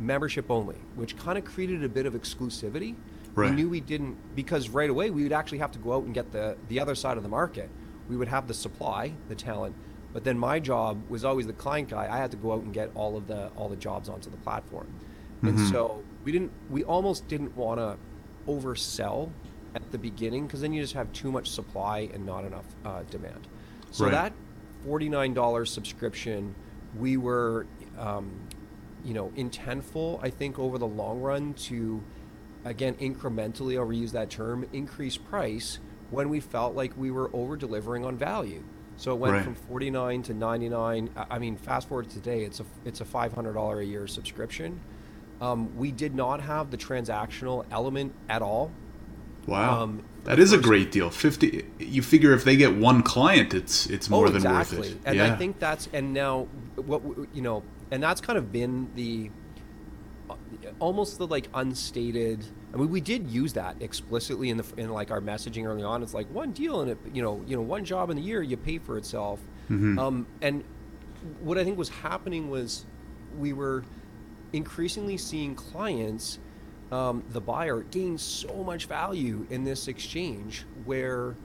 [0.01, 2.97] membership only, which kind of created a bit of exclusivity.
[3.37, 3.51] Right.
[3.51, 6.15] We knew we didn't because right away we would actually have to go out and
[6.15, 7.71] get the the other side of the market.
[8.09, 9.75] We would have the supply, the talent,
[10.15, 12.09] but then my job was always the client guy.
[12.11, 14.39] I had to go out and get all of the all the jobs onto the
[14.39, 14.87] platform.
[15.39, 15.49] Mm-hmm.
[15.49, 17.99] And so we didn't we almost didn't want to
[18.51, 19.31] oversell
[19.75, 23.03] at the beginning because then you just have too much supply and not enough uh,
[23.11, 23.49] demand.
[23.91, 24.13] So right.
[24.13, 24.33] that
[24.87, 26.55] $49 subscription,
[26.97, 27.67] we were,
[27.99, 28.31] um,
[29.05, 32.03] you know, intentful, I think, over the long run to,
[32.65, 35.79] again, incrementally, I'll reuse that term, increase price
[36.11, 38.63] when we felt like we were over delivering on value.
[38.97, 39.45] So it went right.
[39.45, 41.11] from 49 to 99.
[41.17, 44.81] I mean, fast forward to today, it's a it's a $500 a year subscription.
[45.41, 48.71] Um, we did not have the transactional element at all.
[49.47, 51.11] Wow, um, that is a great deal.
[51.11, 51.67] Fifty.
[51.79, 54.79] You figure if they get one client, it's it's more oh, than exactly.
[54.79, 54.99] worth it.
[55.05, 55.33] And yeah.
[55.33, 57.03] I think that's and now what
[57.35, 59.31] you know, and that's kind of been the
[60.79, 62.47] almost the like unstated.
[62.75, 66.03] I mean, we did use that explicitly in the in like our messaging early on.
[66.03, 68.43] It's like one deal and it, you know, you know, one job in the year,
[68.43, 69.41] you pay for itself.
[69.71, 69.99] Mm-hmm.
[69.99, 70.65] Um, and
[71.41, 72.85] what I think was happening was
[73.39, 73.85] we were
[74.53, 76.41] increasingly seeing clients,
[76.91, 81.37] um, the buyer, gain so much value in this exchange where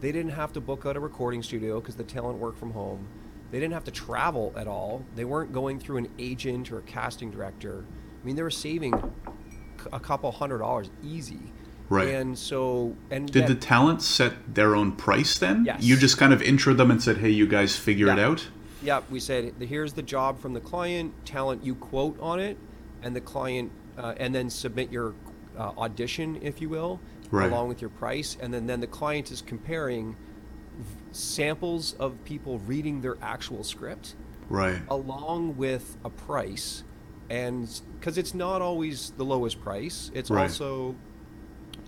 [0.00, 3.06] they didn't have to book out a recording studio because the talent worked from home.
[3.50, 5.04] They didn't have to travel at all.
[5.14, 7.84] They weren't going through an agent or a casting director.
[8.22, 8.92] I mean, they were saving
[9.92, 11.52] a couple hundred dollars easy.
[11.88, 12.08] Right.
[12.08, 15.64] And so, and did that, the talent set their own price then?
[15.64, 15.82] Yes.
[15.82, 18.12] You just kind of intro them and said, "Hey, you guys figure yeah.
[18.14, 18.48] it out."
[18.82, 21.14] Yeah, we said, "Here's the job from the client.
[21.24, 22.58] Talent, you quote on it,
[23.02, 25.14] and the client, uh, and then submit your
[25.56, 27.50] uh, audition, if you will, right.
[27.50, 30.16] along with your price, and then then the client is comparing."
[31.10, 34.14] samples of people reading their actual script
[34.48, 36.84] right along with a price
[37.30, 40.42] and because it's not always the lowest price it's right.
[40.42, 40.94] also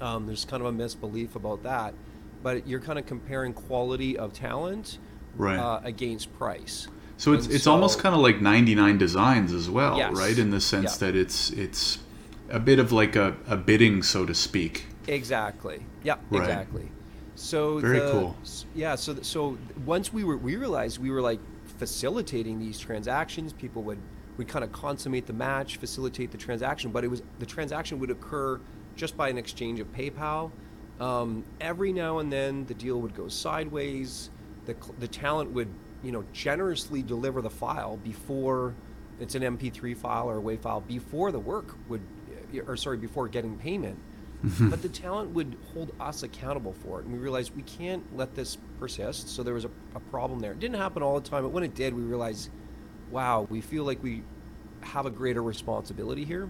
[0.00, 1.94] um, there's kind of a misbelief about that
[2.42, 4.98] but you're kind of comparing quality of talent
[5.36, 5.58] right.
[5.58, 9.96] uh, against price so it's, it's so, almost kind of like 99 designs as well
[9.96, 10.14] yes.
[10.14, 11.98] right in the sense that it's it's
[12.48, 16.42] a bit of like a, a bidding so to speak exactly yeah right.
[16.42, 16.90] exactly
[17.34, 18.36] so very the, cool
[18.74, 21.40] yeah so so once we were we realized we were like
[21.78, 23.98] facilitating these transactions people would
[24.40, 28.10] we kind of consummate the match, facilitate the transaction, but it was the transaction would
[28.10, 28.58] occur
[28.96, 30.50] just by an exchange of PayPal.
[30.98, 34.30] Um, every now and then, the deal would go sideways.
[34.64, 35.68] The, the talent would,
[36.02, 38.74] you know, generously deliver the file before
[39.20, 42.00] it's an MP3 file or a WAV file before the work would,
[42.66, 43.98] or sorry, before getting payment.
[44.42, 44.70] Mm-hmm.
[44.70, 48.34] But the talent would hold us accountable for it, and we realized we can't let
[48.34, 49.28] this persist.
[49.28, 50.52] So there was a, a problem there.
[50.52, 52.48] It didn't happen all the time, but when it did, we realized
[53.10, 54.22] wow, we feel like we
[54.82, 56.48] have a greater responsibility here.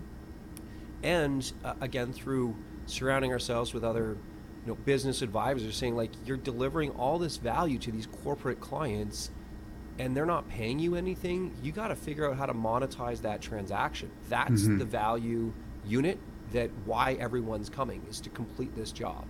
[1.02, 4.16] And uh, again, through surrounding ourselves with other
[4.64, 9.30] you know, business advisors saying like you're delivering all this value to these corporate clients
[9.98, 13.40] and they're not paying you anything, you got to figure out how to monetize that
[13.40, 14.10] transaction.
[14.28, 14.78] That's mm-hmm.
[14.78, 15.52] the value
[15.86, 16.18] unit
[16.52, 19.26] that why everyone's coming is to complete this job.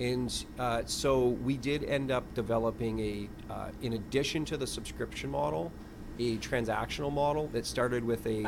[0.00, 5.30] And uh, so we did end up developing a, uh, in addition to the subscription
[5.30, 5.72] model,
[6.18, 8.44] a transactional model that started with a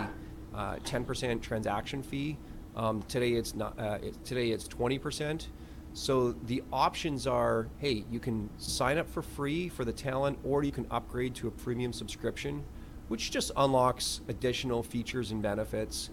[0.54, 2.36] uh, 10% transaction fee.
[2.76, 3.78] Um, today it's not.
[3.78, 5.46] Uh, it, today it's 20%.
[5.92, 10.62] So the options are, hey, you can sign up for free for the talent, or
[10.62, 12.64] you can upgrade to a premium subscription,
[13.08, 16.10] which just unlocks additional features and benefits.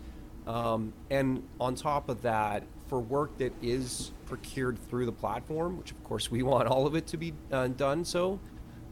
[0.47, 5.91] Um, and on top of that, for work that is procured through the platform, which
[5.91, 8.39] of course we want all of it to be uh, done so,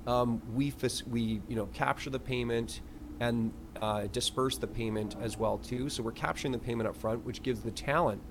[0.07, 0.73] um, we
[1.07, 2.81] we you know capture the payment
[3.19, 5.89] and uh, disperse the payment as well too.
[5.89, 8.21] So we're capturing the payment up front, which gives the talent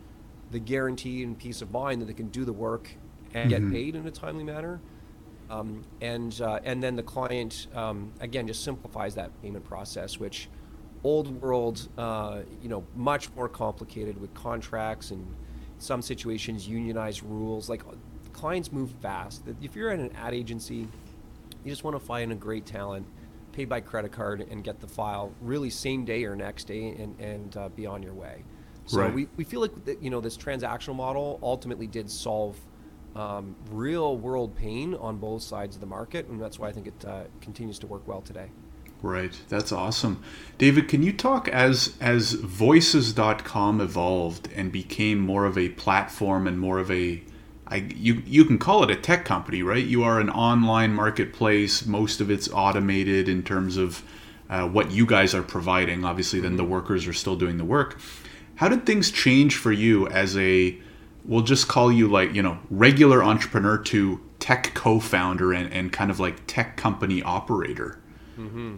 [0.51, 2.89] the guarantee and peace of mind that they can do the work
[3.33, 3.65] and mm-hmm.
[3.65, 4.81] get paid in a timely manner.
[5.51, 10.49] Um, and uh, and then the client um, again just simplifies that payment process, which
[11.03, 15.27] old world, uh, you know, much more complicated with contracts and
[15.79, 17.69] some situations unionized rules.
[17.69, 17.83] Like
[18.33, 19.43] clients move fast.
[19.61, 20.89] If you're at an ad agency,
[21.65, 23.07] you just want to find a great talent,
[23.53, 27.19] pay by credit card, and get the file really same day or next day, and
[27.21, 28.45] and uh, be on your way.
[28.87, 29.15] So right.
[29.15, 32.57] we, we feel like you know this transactional model ultimately did solve
[33.17, 36.89] um, real world pain on both sides of the market, and that's why I think
[36.89, 38.51] it uh, continues to work well today.
[39.03, 40.23] Right, that's awesome.
[40.57, 46.59] David, can you talk as as voices.com evolved and became more of a platform and
[46.59, 47.23] more of a
[47.67, 49.85] I, you you can call it a tech company, right?
[49.85, 51.87] You are an online marketplace.
[51.87, 54.03] Most of it's automated in terms of
[54.51, 56.05] uh, what you guys are providing.
[56.05, 56.73] Obviously, then the mm-hmm.
[56.73, 57.99] workers are still doing the work.
[58.57, 60.79] How did things change for you as a,
[61.25, 65.93] we'll just call you like, you know, regular entrepreneur to tech co founder and, and
[65.93, 67.99] kind of like tech company operator?
[68.39, 68.77] Mm-hmm.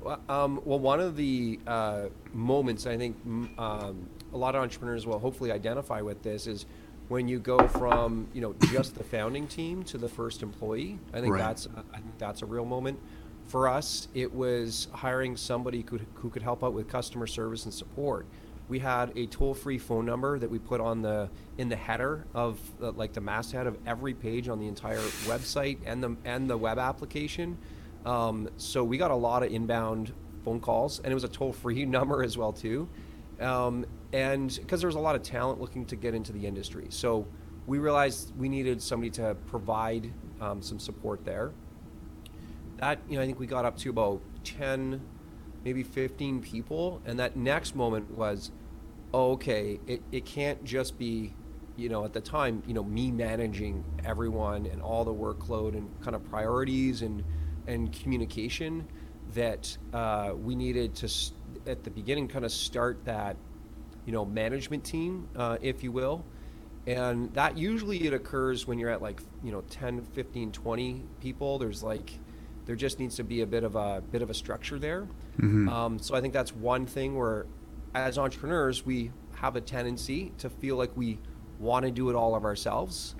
[0.00, 5.06] Well, um, well, one of the uh, moments I think um, a lot of entrepreneurs
[5.06, 6.66] will hopefully identify with this is
[7.08, 10.98] when you go from you know just the founding team to the first employee.
[11.12, 11.40] I think right.
[11.40, 12.98] that's I think that's a real moment.
[13.46, 17.64] For us, it was hiring somebody who could, who could help out with customer service
[17.64, 18.26] and support
[18.68, 22.60] we had a toll-free phone number that we put on the in the header of
[22.82, 26.56] uh, like the masthead of every page on the entire website and the and the
[26.56, 27.56] web application.
[28.04, 30.12] Um, so we got a lot of inbound
[30.44, 32.88] phone calls, and it was a toll-free number as well too.
[33.40, 36.86] Um, and because there was a lot of talent looking to get into the industry,
[36.90, 37.26] so
[37.66, 41.52] we realized we needed somebody to provide um, some support there.
[42.78, 45.00] That you know, I think we got up to about ten
[45.64, 48.50] maybe 15 people and that next moment was
[49.12, 51.34] oh, okay it, it can't just be
[51.76, 55.88] you know at the time you know me managing everyone and all the workload and
[56.00, 57.24] kind of priorities and
[57.66, 58.86] and communication
[59.34, 61.06] that uh, we needed to
[61.68, 63.36] at the beginning kind of start that
[64.06, 66.24] you know management team uh, if you will
[66.86, 71.58] and that usually it occurs when you're at like you know 10 15 20 people
[71.58, 72.18] there's like
[72.68, 75.08] there just needs to be a bit of a bit of a structure there.
[75.38, 75.70] Mm-hmm.
[75.70, 77.46] Um, so I think that's one thing where,
[77.94, 81.18] as entrepreneurs, we have a tendency to feel like we
[81.58, 83.14] want to do it all of ourselves,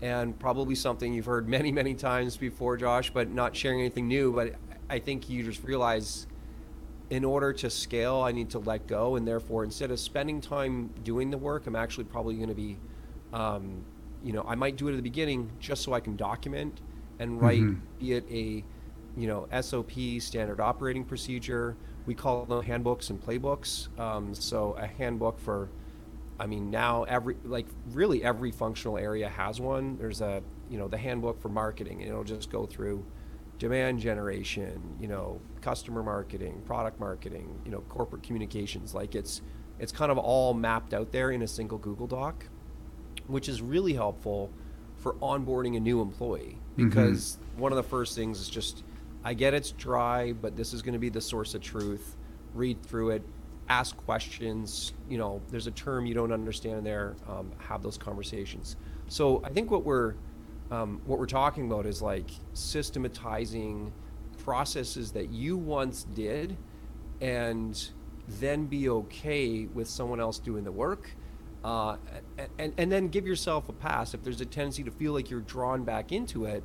[0.00, 3.10] and probably something you've heard many many times before, Josh.
[3.10, 4.32] But not sharing anything new.
[4.32, 4.54] But
[4.88, 6.26] I think you just realize.
[7.10, 10.90] In order to scale, I need to let go, and therefore, instead of spending time
[11.04, 12.78] doing the work, I'm actually probably going to be,
[13.32, 13.84] um,
[14.22, 16.80] you know, I might do it at the beginning just so I can document
[17.18, 17.80] and write, mm-hmm.
[17.98, 18.64] be it a
[19.16, 21.76] you know, SOP, standard operating procedure.
[22.06, 23.98] We call them handbooks and playbooks.
[23.98, 25.70] Um, so a handbook for,
[26.38, 29.96] I mean, now every like really every functional area has one.
[29.96, 33.04] There's a you know the handbook for marketing, and it'll just go through
[33.58, 38.94] demand generation, you know, customer marketing, product marketing, you know, corporate communications.
[38.94, 39.42] Like it's
[39.78, 42.46] it's kind of all mapped out there in a single Google Doc,
[43.26, 44.50] which is really helpful
[44.96, 46.88] for onboarding a new employee mm-hmm.
[46.88, 47.60] because mm-hmm.
[47.60, 48.84] one of the first things is just
[49.24, 52.16] I get it's dry, but this is going to be the source of truth.
[52.52, 53.22] Read through it,
[53.68, 54.92] ask questions.
[55.08, 57.16] You know, there's a term you don't understand there.
[57.28, 58.76] Um, have those conversations.
[59.08, 60.14] So I think what we're
[60.70, 63.92] um, what we're talking about is like systematizing
[64.44, 66.56] processes that you once did,
[67.20, 67.90] and
[68.40, 71.10] then be okay with someone else doing the work.
[71.62, 71.96] Uh,
[72.58, 75.40] and, and then give yourself a pass if there's a tendency to feel like you're
[75.40, 76.62] drawn back into it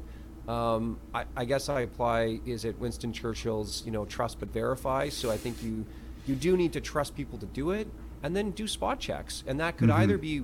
[0.50, 5.10] Um, I, I, guess I apply is it Winston Churchill's you know trust but verify.
[5.10, 5.86] So I think you
[6.26, 7.88] you do need to trust people to do it,
[8.24, 10.02] and then do spot checks, and that could mm-hmm.
[10.02, 10.44] either be,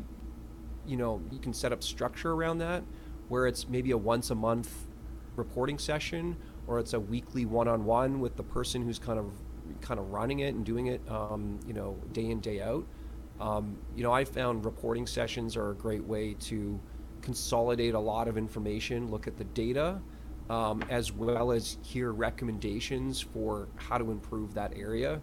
[0.85, 2.83] you know, you can set up structure around that,
[3.29, 4.87] where it's maybe a once a month
[5.35, 6.35] reporting session,
[6.67, 9.31] or it's a weekly one on one with the person who's kind of
[9.81, 12.85] kind of running it and doing it, um, you know, day in day out.
[13.39, 16.79] Um, you know, I found reporting sessions are a great way to
[17.21, 19.99] consolidate a lot of information, look at the data,
[20.49, 25.19] um, as well as hear recommendations for how to improve that area.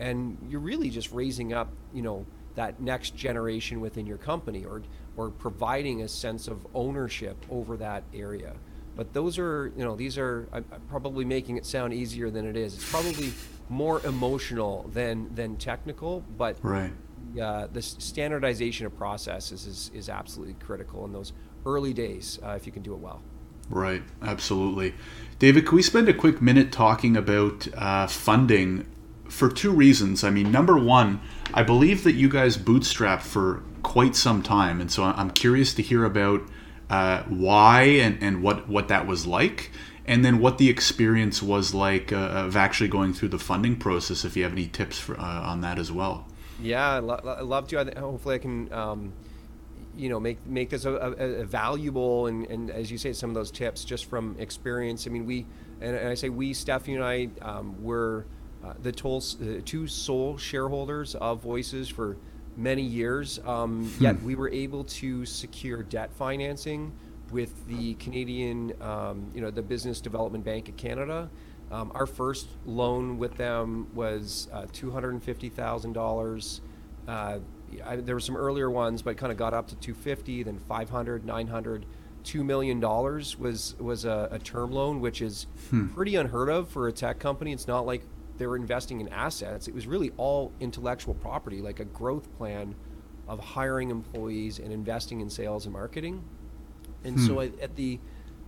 [0.00, 4.82] And you're really just raising up, you know, that next generation within your company or
[5.16, 8.54] or providing a sense of ownership over that area.
[8.96, 12.56] But those are, you know, these are I'm probably making it sound easier than it
[12.56, 12.74] is.
[12.74, 13.32] It's probably
[13.68, 16.92] more emotional than than technical, but right
[17.40, 21.32] uh, the standardization of processes is, is absolutely critical in those
[21.66, 23.22] early days uh, if you can do it well.
[23.70, 24.94] Right, absolutely.
[25.38, 28.86] David, can we spend a quick minute talking about uh, funding
[29.34, 30.24] for two reasons?
[30.24, 31.20] I mean, number one,
[31.52, 35.82] I believe that you guys bootstrapped for quite some time, and so I'm curious to
[35.82, 36.42] hear about
[36.88, 39.70] uh, why and, and what, what that was like
[40.06, 44.22] and then what the experience was like uh, of actually going through the funding process
[44.22, 46.26] if you have any tips for, uh, on that as well
[46.60, 47.92] yeah, I lo- love to.
[47.98, 49.12] Hopefully, I can, um,
[49.96, 53.30] you know, make make this a, a, a, valuable and, and as you say, some
[53.30, 55.06] of those tips just from experience.
[55.06, 55.46] I mean, we
[55.80, 58.24] and, and I say we, Stephanie and I, um, were
[58.64, 62.16] uh, the toll, uh, two sole shareholders of Voices for
[62.56, 63.40] many years.
[63.44, 64.02] Um, hmm.
[64.02, 66.92] Yet we were able to secure debt financing
[67.30, 71.28] with the Canadian, um, you know, the Business Development Bank of Canada.
[71.70, 76.60] Um, our first loan with them was uh, $250,000.
[77.08, 77.38] Uh,
[77.96, 81.86] there were some earlier ones, but kind of got up to 250, then 500, 900.
[82.22, 85.88] $2 million was, was a, a term loan, which is hmm.
[85.88, 87.52] pretty unheard of for a tech company.
[87.52, 88.02] It's not like
[88.38, 89.68] they were investing in assets.
[89.68, 92.74] It was really all intellectual property, like a growth plan
[93.28, 96.22] of hiring employees and investing in sales and marketing.
[97.04, 97.26] And hmm.
[97.26, 97.98] so at, at the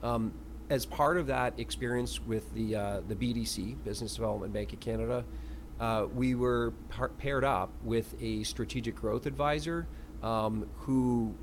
[0.03, 0.33] um,
[0.69, 5.25] as part of that experience with the uh, the BDC, Business Development Bank of Canada,
[5.81, 9.87] uh, we were par- paired up with a strategic growth advisor
[10.23, 11.35] um, who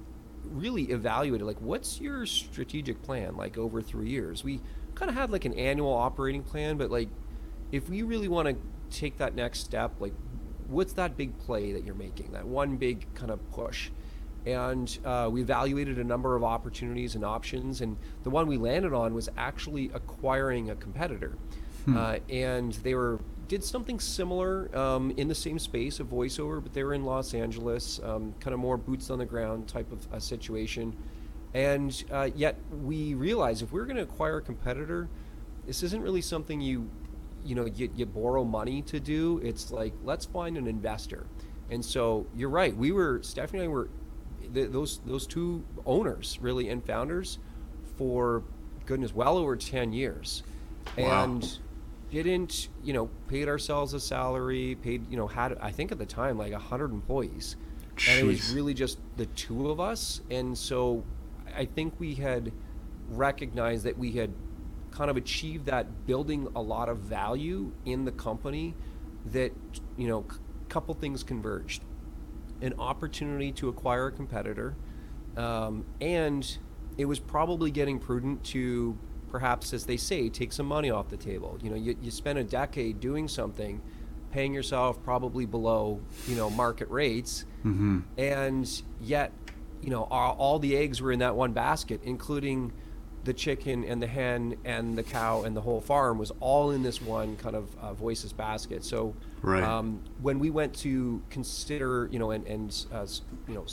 [0.43, 4.43] really evaluated like what's your strategic plan like over three years.
[4.43, 4.59] We
[4.95, 7.09] kind of had like an annual operating plan, but like
[7.73, 8.55] if we really want to
[8.95, 10.13] take that next step, like
[10.67, 12.31] what's that big play that you're making?
[12.31, 13.89] That one big kind of push
[14.45, 18.93] and uh, we evaluated a number of opportunities and options and the one we landed
[18.93, 21.37] on was actually acquiring a competitor
[21.85, 21.97] hmm.
[21.97, 26.73] uh, and they were did something similar um, in the same space of voiceover but
[26.73, 30.05] they were in los angeles um, kind of more boots on the ground type of
[30.11, 30.95] a situation
[31.53, 35.07] and uh, yet we realized if we we're going to acquire a competitor
[35.65, 36.89] this isn't really something you
[37.45, 41.25] you know you, you borrow money to do it's like let's find an investor
[41.69, 43.89] and so you're right we were stephanie and i were
[44.51, 47.39] those those two owners really and founders
[47.97, 48.43] for
[48.85, 50.43] goodness well over 10 years
[50.97, 51.23] wow.
[51.23, 51.59] and
[52.11, 56.05] didn't you know paid ourselves a salary paid you know had i think at the
[56.05, 57.55] time like 100 employees
[57.95, 58.11] Jeez.
[58.11, 61.03] and it was really just the two of us and so
[61.55, 62.51] i think we had
[63.09, 64.31] recognized that we had
[64.93, 68.75] kind of achieve that building a lot of value in the company
[69.25, 69.51] that
[69.97, 71.83] you know a couple things converged
[72.61, 74.75] an opportunity to acquire a competitor,
[75.35, 76.57] um, and
[76.97, 78.97] it was probably getting prudent to
[79.29, 81.57] perhaps, as they say, take some money off the table.
[81.61, 83.81] You know, you, you spend a decade doing something,
[84.31, 88.01] paying yourself probably below, you know, market rates, mm-hmm.
[88.17, 89.33] and yet,
[89.81, 92.71] you know, all, all the eggs were in that one basket, including
[93.23, 96.83] the chicken and the hen and the cow and the whole farm was all in
[96.83, 98.83] this one kind of uh, voices basket.
[98.83, 99.63] So right.
[99.63, 103.05] um, when we went to consider, you know, and, and uh,
[103.47, 103.65] you know,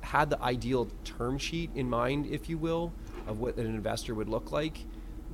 [0.00, 2.92] had the ideal term sheet in mind, if you will,
[3.28, 4.84] of what an investor would look like,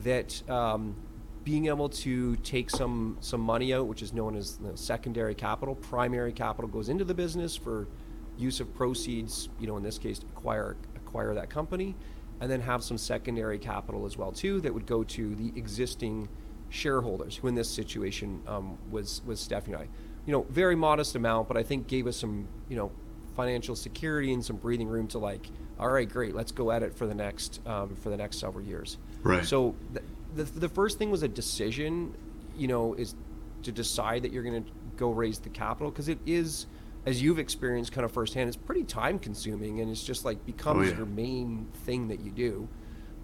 [0.02, 0.94] that um,
[1.42, 5.34] being able to take some some money out, which is known as you know, secondary
[5.34, 7.88] capital, primary capital goes into the business for
[8.36, 9.48] use of proceeds.
[9.58, 11.94] You know, in this case, acquire acquire that company
[12.40, 16.28] and then have some secondary capital as well too that would go to the existing
[16.70, 19.88] shareholders who in this situation um, was was Stephanie and I.
[20.26, 22.92] You know, very modest amount, but I think gave us some you know
[23.36, 26.94] financial security and some breathing room to like, all right, great, let's go at it
[26.94, 28.98] for the next um, for the next several years.
[29.22, 29.44] Right.
[29.44, 30.02] So the,
[30.34, 32.14] the the first thing was a decision,
[32.56, 33.14] you know, is
[33.62, 36.66] to decide that you're going to go raise the capital because it is
[37.06, 40.88] as you've experienced kind of firsthand, it's pretty time consuming and it's just like becomes
[40.88, 40.96] oh, yeah.
[40.96, 42.68] your main thing that you do.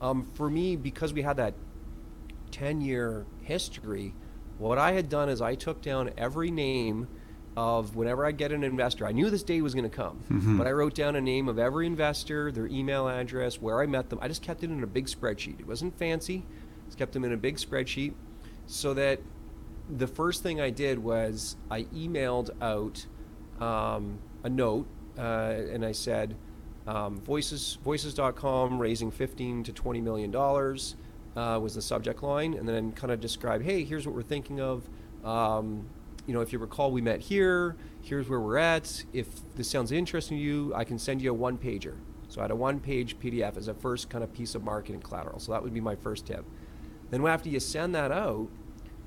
[0.01, 1.55] Um, for me, because we had that
[2.51, 4.15] 10 year history,
[4.59, 7.09] what I had done is I took down every name
[7.57, 9.07] of whenever I get an investor.
[9.07, 10.59] I knew this day was going to come, mm-hmm.
[10.59, 14.11] but I wrote down a name of every investor, their email address, where I met
[14.11, 14.19] them.
[14.21, 15.61] I just kept it in a big spreadsheet.
[15.61, 16.45] It wasn't fancy.
[16.87, 18.15] Just kept them in a big spreadsheet
[18.67, 19.21] so that
[19.89, 23.07] the first thing I did was I emailed out
[23.61, 24.87] um, a note
[25.19, 26.37] uh, and I said,
[26.87, 30.97] um, voices voices.com raising 15 to 20 million dollars
[31.35, 34.61] uh, was the subject line and then kind of describe hey here's what we're thinking
[34.61, 34.89] of.
[35.25, 35.87] Um,
[36.27, 39.05] you know if you recall we met here here's where we're at.
[39.13, 41.95] If this sounds interesting to you i can send you a one pager
[42.29, 45.01] so i had a one page pdf as a first kind of piece of marketing
[45.01, 45.39] collateral.
[45.39, 46.45] So that would be my first tip.
[47.11, 48.49] Then after you send that out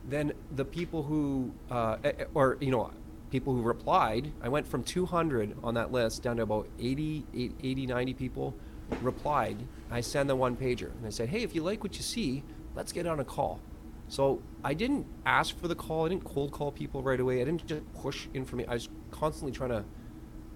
[0.08, 2.92] then the people who uh, eh, eh, or you know
[3.30, 4.32] people who replied.
[4.42, 8.54] I went from 200 on that list down to about 80, 80 90 people
[9.02, 9.58] replied.
[9.92, 12.44] I sent the one pager and I said, hey, if you like what you see,
[12.76, 13.60] let's get on a call.
[14.10, 16.06] So I didn't ask for the call.
[16.06, 17.42] I didn't cold call people right away.
[17.42, 18.70] I didn't just push information.
[18.70, 19.84] I was constantly trying to,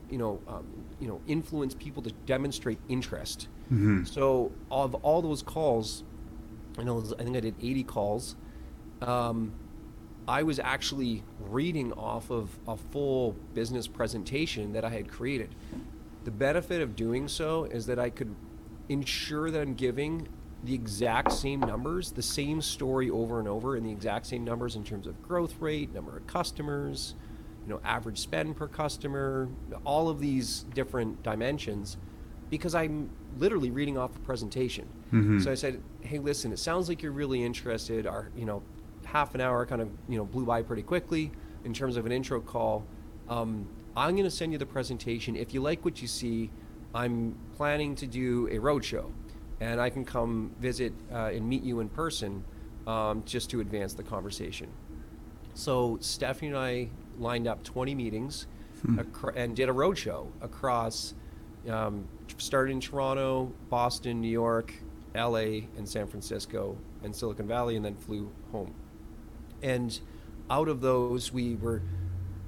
[0.09, 0.65] you know, um,
[0.99, 3.49] you know, influence people to demonstrate interest.
[3.65, 4.05] Mm-hmm.
[4.05, 6.03] So of all those calls,
[6.77, 8.35] I know I think I did 80 calls.
[9.01, 9.51] Um,
[10.31, 15.53] I was actually reading off of a full business presentation that I had created.
[16.23, 18.33] The benefit of doing so is that I could
[18.87, 20.29] ensure that I'm giving
[20.63, 24.77] the exact same numbers, the same story over and over in the exact same numbers
[24.77, 27.13] in terms of growth rate, number of customers,
[27.65, 29.49] you know, average spend per customer,
[29.83, 31.97] all of these different dimensions
[32.49, 34.87] because I'm literally reading off a presentation.
[35.07, 35.39] Mm-hmm.
[35.39, 38.05] So I said, "Hey, listen, it sounds like you're really interested.
[38.05, 38.61] Our, you know,
[39.11, 41.31] half an hour kind of you know blew by pretty quickly
[41.65, 42.85] in terms of an intro call.
[43.29, 45.35] Um, I'm going to send you the presentation.
[45.35, 46.49] If you like what you see,
[46.95, 49.11] I'm planning to do a roadshow,
[49.59, 52.43] and I can come visit uh, and meet you in person
[52.87, 54.69] um, just to advance the conversation.
[55.53, 56.87] So Stephanie and I
[57.19, 58.47] lined up 20 meetings
[58.85, 58.99] hmm.
[59.35, 61.13] and did a roadshow across.
[61.69, 62.07] Um,
[62.37, 64.73] started in Toronto, Boston, New York,
[65.13, 68.73] LA, and San Francisco, and Silicon Valley, and then flew home.
[69.61, 69.99] And
[70.49, 71.81] out of those, we were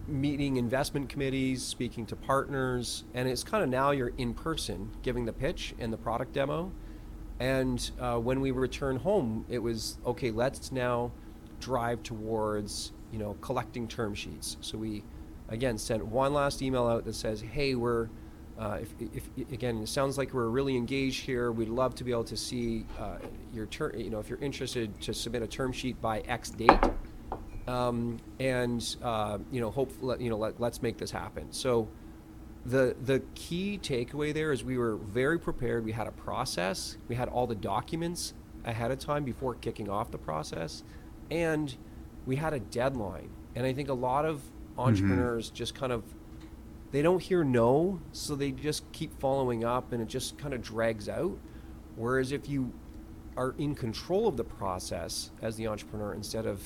[0.08, 5.26] meeting investment committees, speaking to partners, and it's kind of now you're in person giving
[5.26, 6.72] the pitch and the product demo.
[7.40, 10.32] And uh, when we return home, it was okay.
[10.32, 11.12] Let's now
[11.60, 14.58] drive towards you know collecting term sheets.
[14.62, 15.04] So we
[15.50, 18.10] again sent one last email out that says, "Hey, we're
[18.58, 18.94] uh, if,
[19.36, 21.52] if, again, it sounds like we're really engaged here.
[21.52, 23.18] We'd love to be able to see uh,
[23.54, 23.98] your term.
[23.98, 26.80] You know, if you're interested to submit a term sheet by X date,
[27.68, 31.52] um, and uh, you know, hope you know, let, let's make this happen.
[31.52, 31.88] So,
[32.66, 35.84] the the key takeaway there is we were very prepared.
[35.84, 36.98] We had a process.
[37.08, 38.34] We had all the documents
[38.66, 40.84] ahead of time before kicking off the process,
[41.32, 41.76] and
[42.28, 43.30] we had a deadline.
[43.56, 44.82] And I think a lot of mm-hmm.
[44.82, 45.56] entrepreneurs mm-hmm.
[45.56, 46.04] just kind of
[46.94, 50.62] they don't hear no, so they just keep following up and it just kind of
[50.62, 51.40] drags out.
[51.96, 52.72] Whereas if you
[53.36, 56.62] are in control of the process as the entrepreneur instead of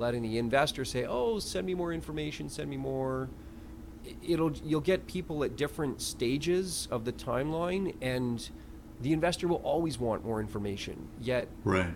[0.00, 3.30] letting the investor say, "Oh, send me more information, send me more,"
[4.26, 8.50] it'll you'll get people at different stages of the timeline and
[9.00, 11.06] the investor will always want more information.
[11.20, 11.94] Yet Right.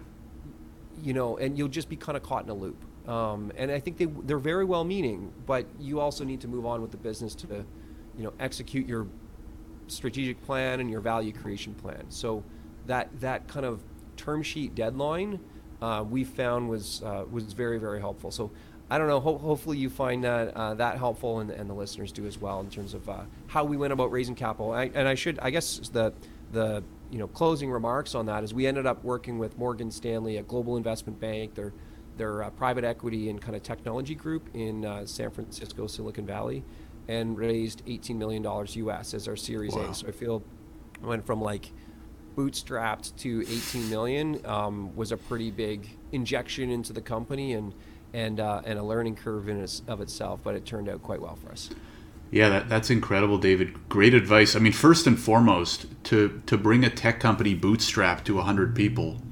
[1.03, 2.85] You know, and you'll just be kind of caught in a loop.
[3.07, 6.66] Um, and I think they they're very well meaning, but you also need to move
[6.66, 7.64] on with the business to,
[8.16, 9.07] you know, execute your
[9.88, 12.05] strategic plan and your value creation plan.
[12.09, 12.44] So
[12.86, 13.82] that that kind of
[14.16, 15.40] term sheet deadline
[15.80, 18.30] uh, we found was uh, was very very helpful.
[18.30, 18.50] So
[18.88, 19.20] I don't know.
[19.20, 22.61] Ho- hopefully you find that uh, that helpful, and, and the listeners do as well
[22.61, 24.72] in terms of uh, how we went about raising capital.
[24.72, 26.12] I, and I should I guess the
[26.53, 30.36] the you know closing remarks on that is we ended up working with Morgan Stanley,
[30.36, 31.55] a global investment bank.
[31.55, 31.72] They're
[32.16, 36.62] their uh, private equity and kind of technology group in uh, San Francisco, Silicon Valley,
[37.08, 39.90] and raised $18 million US as our Series wow.
[39.90, 39.94] A.
[39.94, 40.42] So I feel
[41.02, 41.70] went from like
[42.36, 47.74] bootstrapped to 18 million um, was a pretty big injection into the company and
[48.14, 51.20] and uh, and a learning curve in its, of itself, but it turned out quite
[51.20, 51.70] well for us.
[52.30, 53.88] Yeah, that, that's incredible, David.
[53.88, 54.56] Great advice.
[54.56, 59.22] I mean, first and foremost, to to bring a tech company bootstrapped to 100 people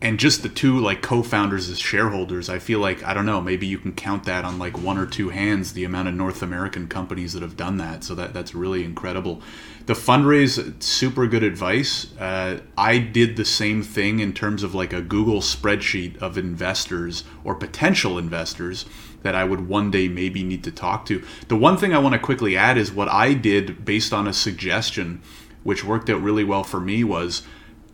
[0.00, 3.66] and just the two like co-founders as shareholders i feel like i don't know maybe
[3.66, 6.88] you can count that on like one or two hands the amount of north american
[6.88, 8.04] companies that have done that.
[8.04, 9.40] So that that's really incredible.
[9.86, 12.16] The fundraise super good advice.
[12.18, 17.24] Uh, i did the same thing in terms of like a google spreadsheet of investors
[17.44, 18.86] or potential investors
[19.22, 21.22] that i would one day maybe need to talk to.
[21.48, 24.32] The one thing i want to quickly add is what i did based on a
[24.32, 25.20] suggestion
[25.64, 27.42] which worked out really well for me was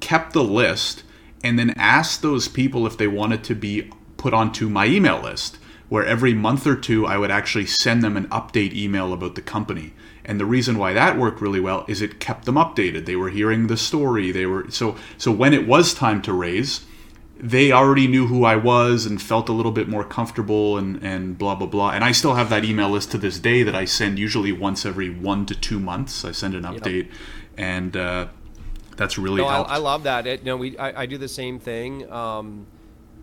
[0.00, 1.02] kept the list
[1.44, 5.58] and then asked those people if they wanted to be put onto my email list
[5.88, 9.42] where every month or two I would actually send them an update email about the
[9.42, 9.92] company.
[10.24, 13.04] And the reason why that worked really well is it kept them updated.
[13.04, 14.32] They were hearing the story.
[14.32, 16.86] They were so so when it was time to raise,
[17.38, 21.36] they already knew who I was and felt a little bit more comfortable and, and
[21.36, 21.90] blah blah blah.
[21.90, 24.86] And I still have that email list to this day that I send usually once
[24.86, 26.24] every one to two months.
[26.24, 27.14] I send an update, yep.
[27.58, 28.28] and uh,
[28.96, 29.48] that's really no.
[29.48, 30.26] I, I, love that.
[30.26, 32.10] It, no, we I, I, do the same thing.
[32.10, 32.66] Um,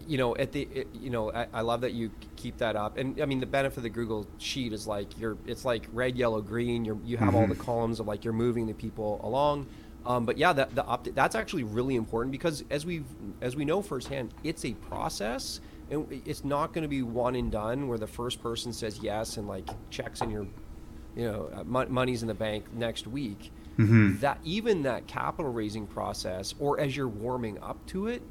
[0.07, 2.97] you know, at the it, you know, I, I, love that you keep that up.
[2.97, 6.17] And I mean, the benefit of the Google sheet is like you're it's like red,
[6.17, 6.84] yellow, green.
[6.84, 7.38] You're you have mm-hmm.
[7.38, 9.67] all the columns of like you're moving the people along.
[10.05, 13.03] Um, but yeah, that the update that's actually really important because as we
[13.41, 17.51] as we know firsthand, it's a process, and it's not going to be one and
[17.51, 20.47] done where the first person says yes and like checks in your,
[21.15, 23.51] you know, uh, money's in the bank next week.
[23.78, 24.19] Mm-hmm.
[24.19, 28.22] That even that capital raising process, or as you're warming up to it,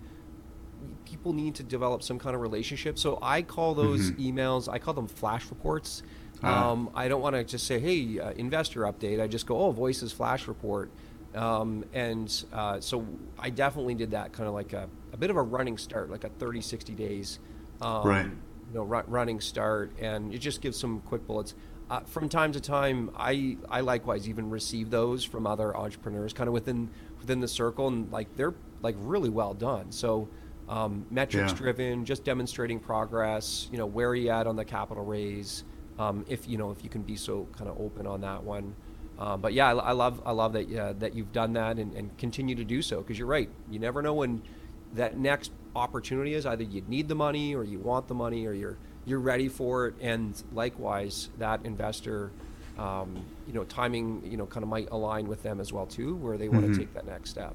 [1.05, 2.99] people need to develop some kind of relationship.
[2.99, 4.39] So I call those mm-hmm.
[4.39, 6.03] emails, I call them flash reports.
[6.43, 6.71] Uh-huh.
[6.71, 9.21] Um, I don't want to just say, hey, uh, investor update.
[9.21, 10.91] I just go, oh, voices flash report.
[11.35, 13.07] Um, and uh, so
[13.39, 16.25] I definitely did that kind of like a, a, bit of a running start, like
[16.25, 17.39] a 30, 60 days,
[17.81, 18.25] um, right.
[18.27, 19.93] you know, running start.
[20.01, 21.55] And it just gives some quick bullets.
[21.91, 26.47] Uh, from time to time, I, I likewise even receive those from other entrepreneurs kind
[26.47, 26.89] of within,
[27.19, 29.91] within the circle and like, they're like really well done.
[29.91, 30.29] So,
[30.69, 31.59] um, metrics yeah.
[31.59, 35.65] driven, just demonstrating progress, you know, where are you at on the capital raise?
[35.99, 38.73] Um, if, you know, if you can be so kind of open on that one.
[39.19, 41.93] Um, but yeah, I, I, love I love that uh, that you've done that and,
[41.95, 43.51] and continue to do so because you're right.
[43.69, 44.43] You never know when
[44.95, 46.47] that next opportunity is.
[46.47, 49.87] Either you need the money or you want the money or you're you're ready for
[49.89, 49.95] it.
[50.01, 52.31] And likewise, that investor,
[52.79, 56.17] um, you know, timing, you know, kind of might align with them as well too,
[56.17, 56.81] where they want to mm-hmm.
[56.81, 57.55] take that next step.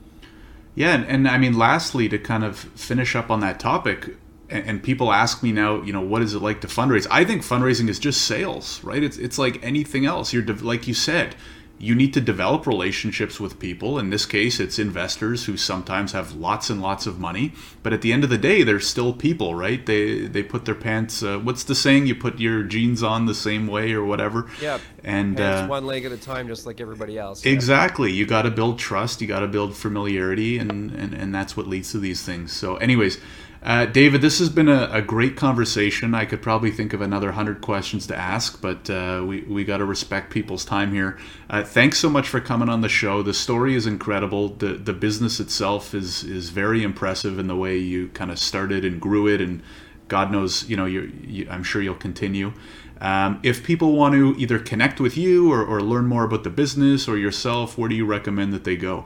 [0.75, 4.17] Yeah, and, and I mean, lastly, to kind of finish up on that topic,
[4.49, 7.07] and people ask me now, you know, what is it like to fundraise?
[7.09, 9.01] I think fundraising is just sales, right?
[9.01, 10.33] It's it's like anything else.
[10.33, 11.35] You're de- like you said,
[11.77, 13.99] you need to develop relationships with people.
[13.99, 17.51] In this case, it's investors who sometimes have lots and lots of money,
[17.83, 19.85] but at the end of the day, they're still people, right?
[19.85, 21.21] They they put their pants.
[21.21, 22.07] Uh, what's the saying?
[22.07, 24.49] You put your jeans on the same way or whatever.
[24.61, 24.79] Yeah.
[25.03, 27.45] And uh, one leg at a time, just like everybody else.
[27.45, 28.11] Exactly.
[28.11, 29.21] You got to build trust.
[29.21, 32.53] You got to build familiarity, and, and and that's what leads to these things.
[32.53, 33.19] So, anyways.
[33.65, 36.13] Uh, David, this has been a, a, great conversation.
[36.13, 39.77] I could probably think of another hundred questions to ask, but uh, we, we got
[39.77, 41.17] to respect people's time here.
[41.49, 43.23] Uh, thanks so much for coming on the show.
[43.23, 44.49] The story is incredible.
[44.49, 48.85] The the business itself is is very impressive in the way you kind of started
[48.85, 49.63] and grew it, and
[50.09, 52.53] God knows, you know, you, I'm sure you'll continue.
[53.01, 56.51] Um, if people want to either connect with you or, or learn more about the
[56.51, 59.05] business or yourself, where do you recommend that they go?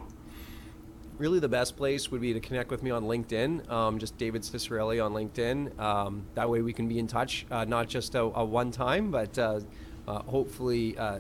[1.20, 4.42] Really the best place would be to connect with me on LinkedIn, um, just David
[4.42, 5.78] Ciccarelli on LinkedIn.
[5.78, 9.12] Um, that way we can be in touch, uh, not just a, a, one time,
[9.12, 9.60] but uh,
[10.08, 11.20] uh, hopefully, uh,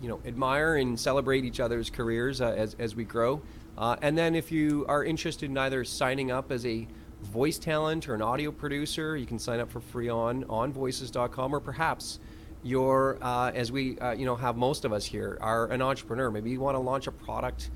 [0.00, 3.42] you know, admire and celebrate each other's careers uh, as, as we grow.
[3.76, 6.86] Uh, and then if you are interested in either signing up as a
[7.20, 11.54] voice talent or an audio producer, you can sign up for free on on voices.com
[11.54, 12.20] or perhaps
[12.62, 16.30] you're, as we, you know, have most of us here, are an entrepreneur.
[16.30, 17.70] Maybe you want to launch a product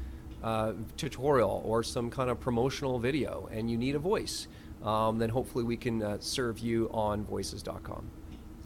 [0.44, 4.46] uh, tutorial or some kind of promotional video and you need a voice,
[4.82, 8.10] um, then hopefully we can uh, serve you on voices.com.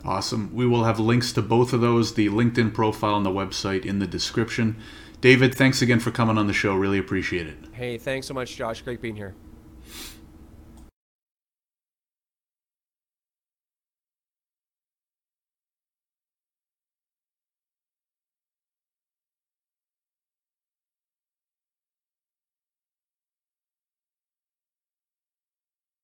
[0.05, 0.53] Awesome.
[0.53, 4.01] We will have links to both of those, the LinkedIn profile and the website in
[4.01, 4.76] the description.
[5.20, 6.74] David, thanks again for coming on the show.
[6.74, 7.59] Really appreciate it.
[7.72, 8.83] Hey, thanks so much, Josh.
[8.83, 9.35] Great being here.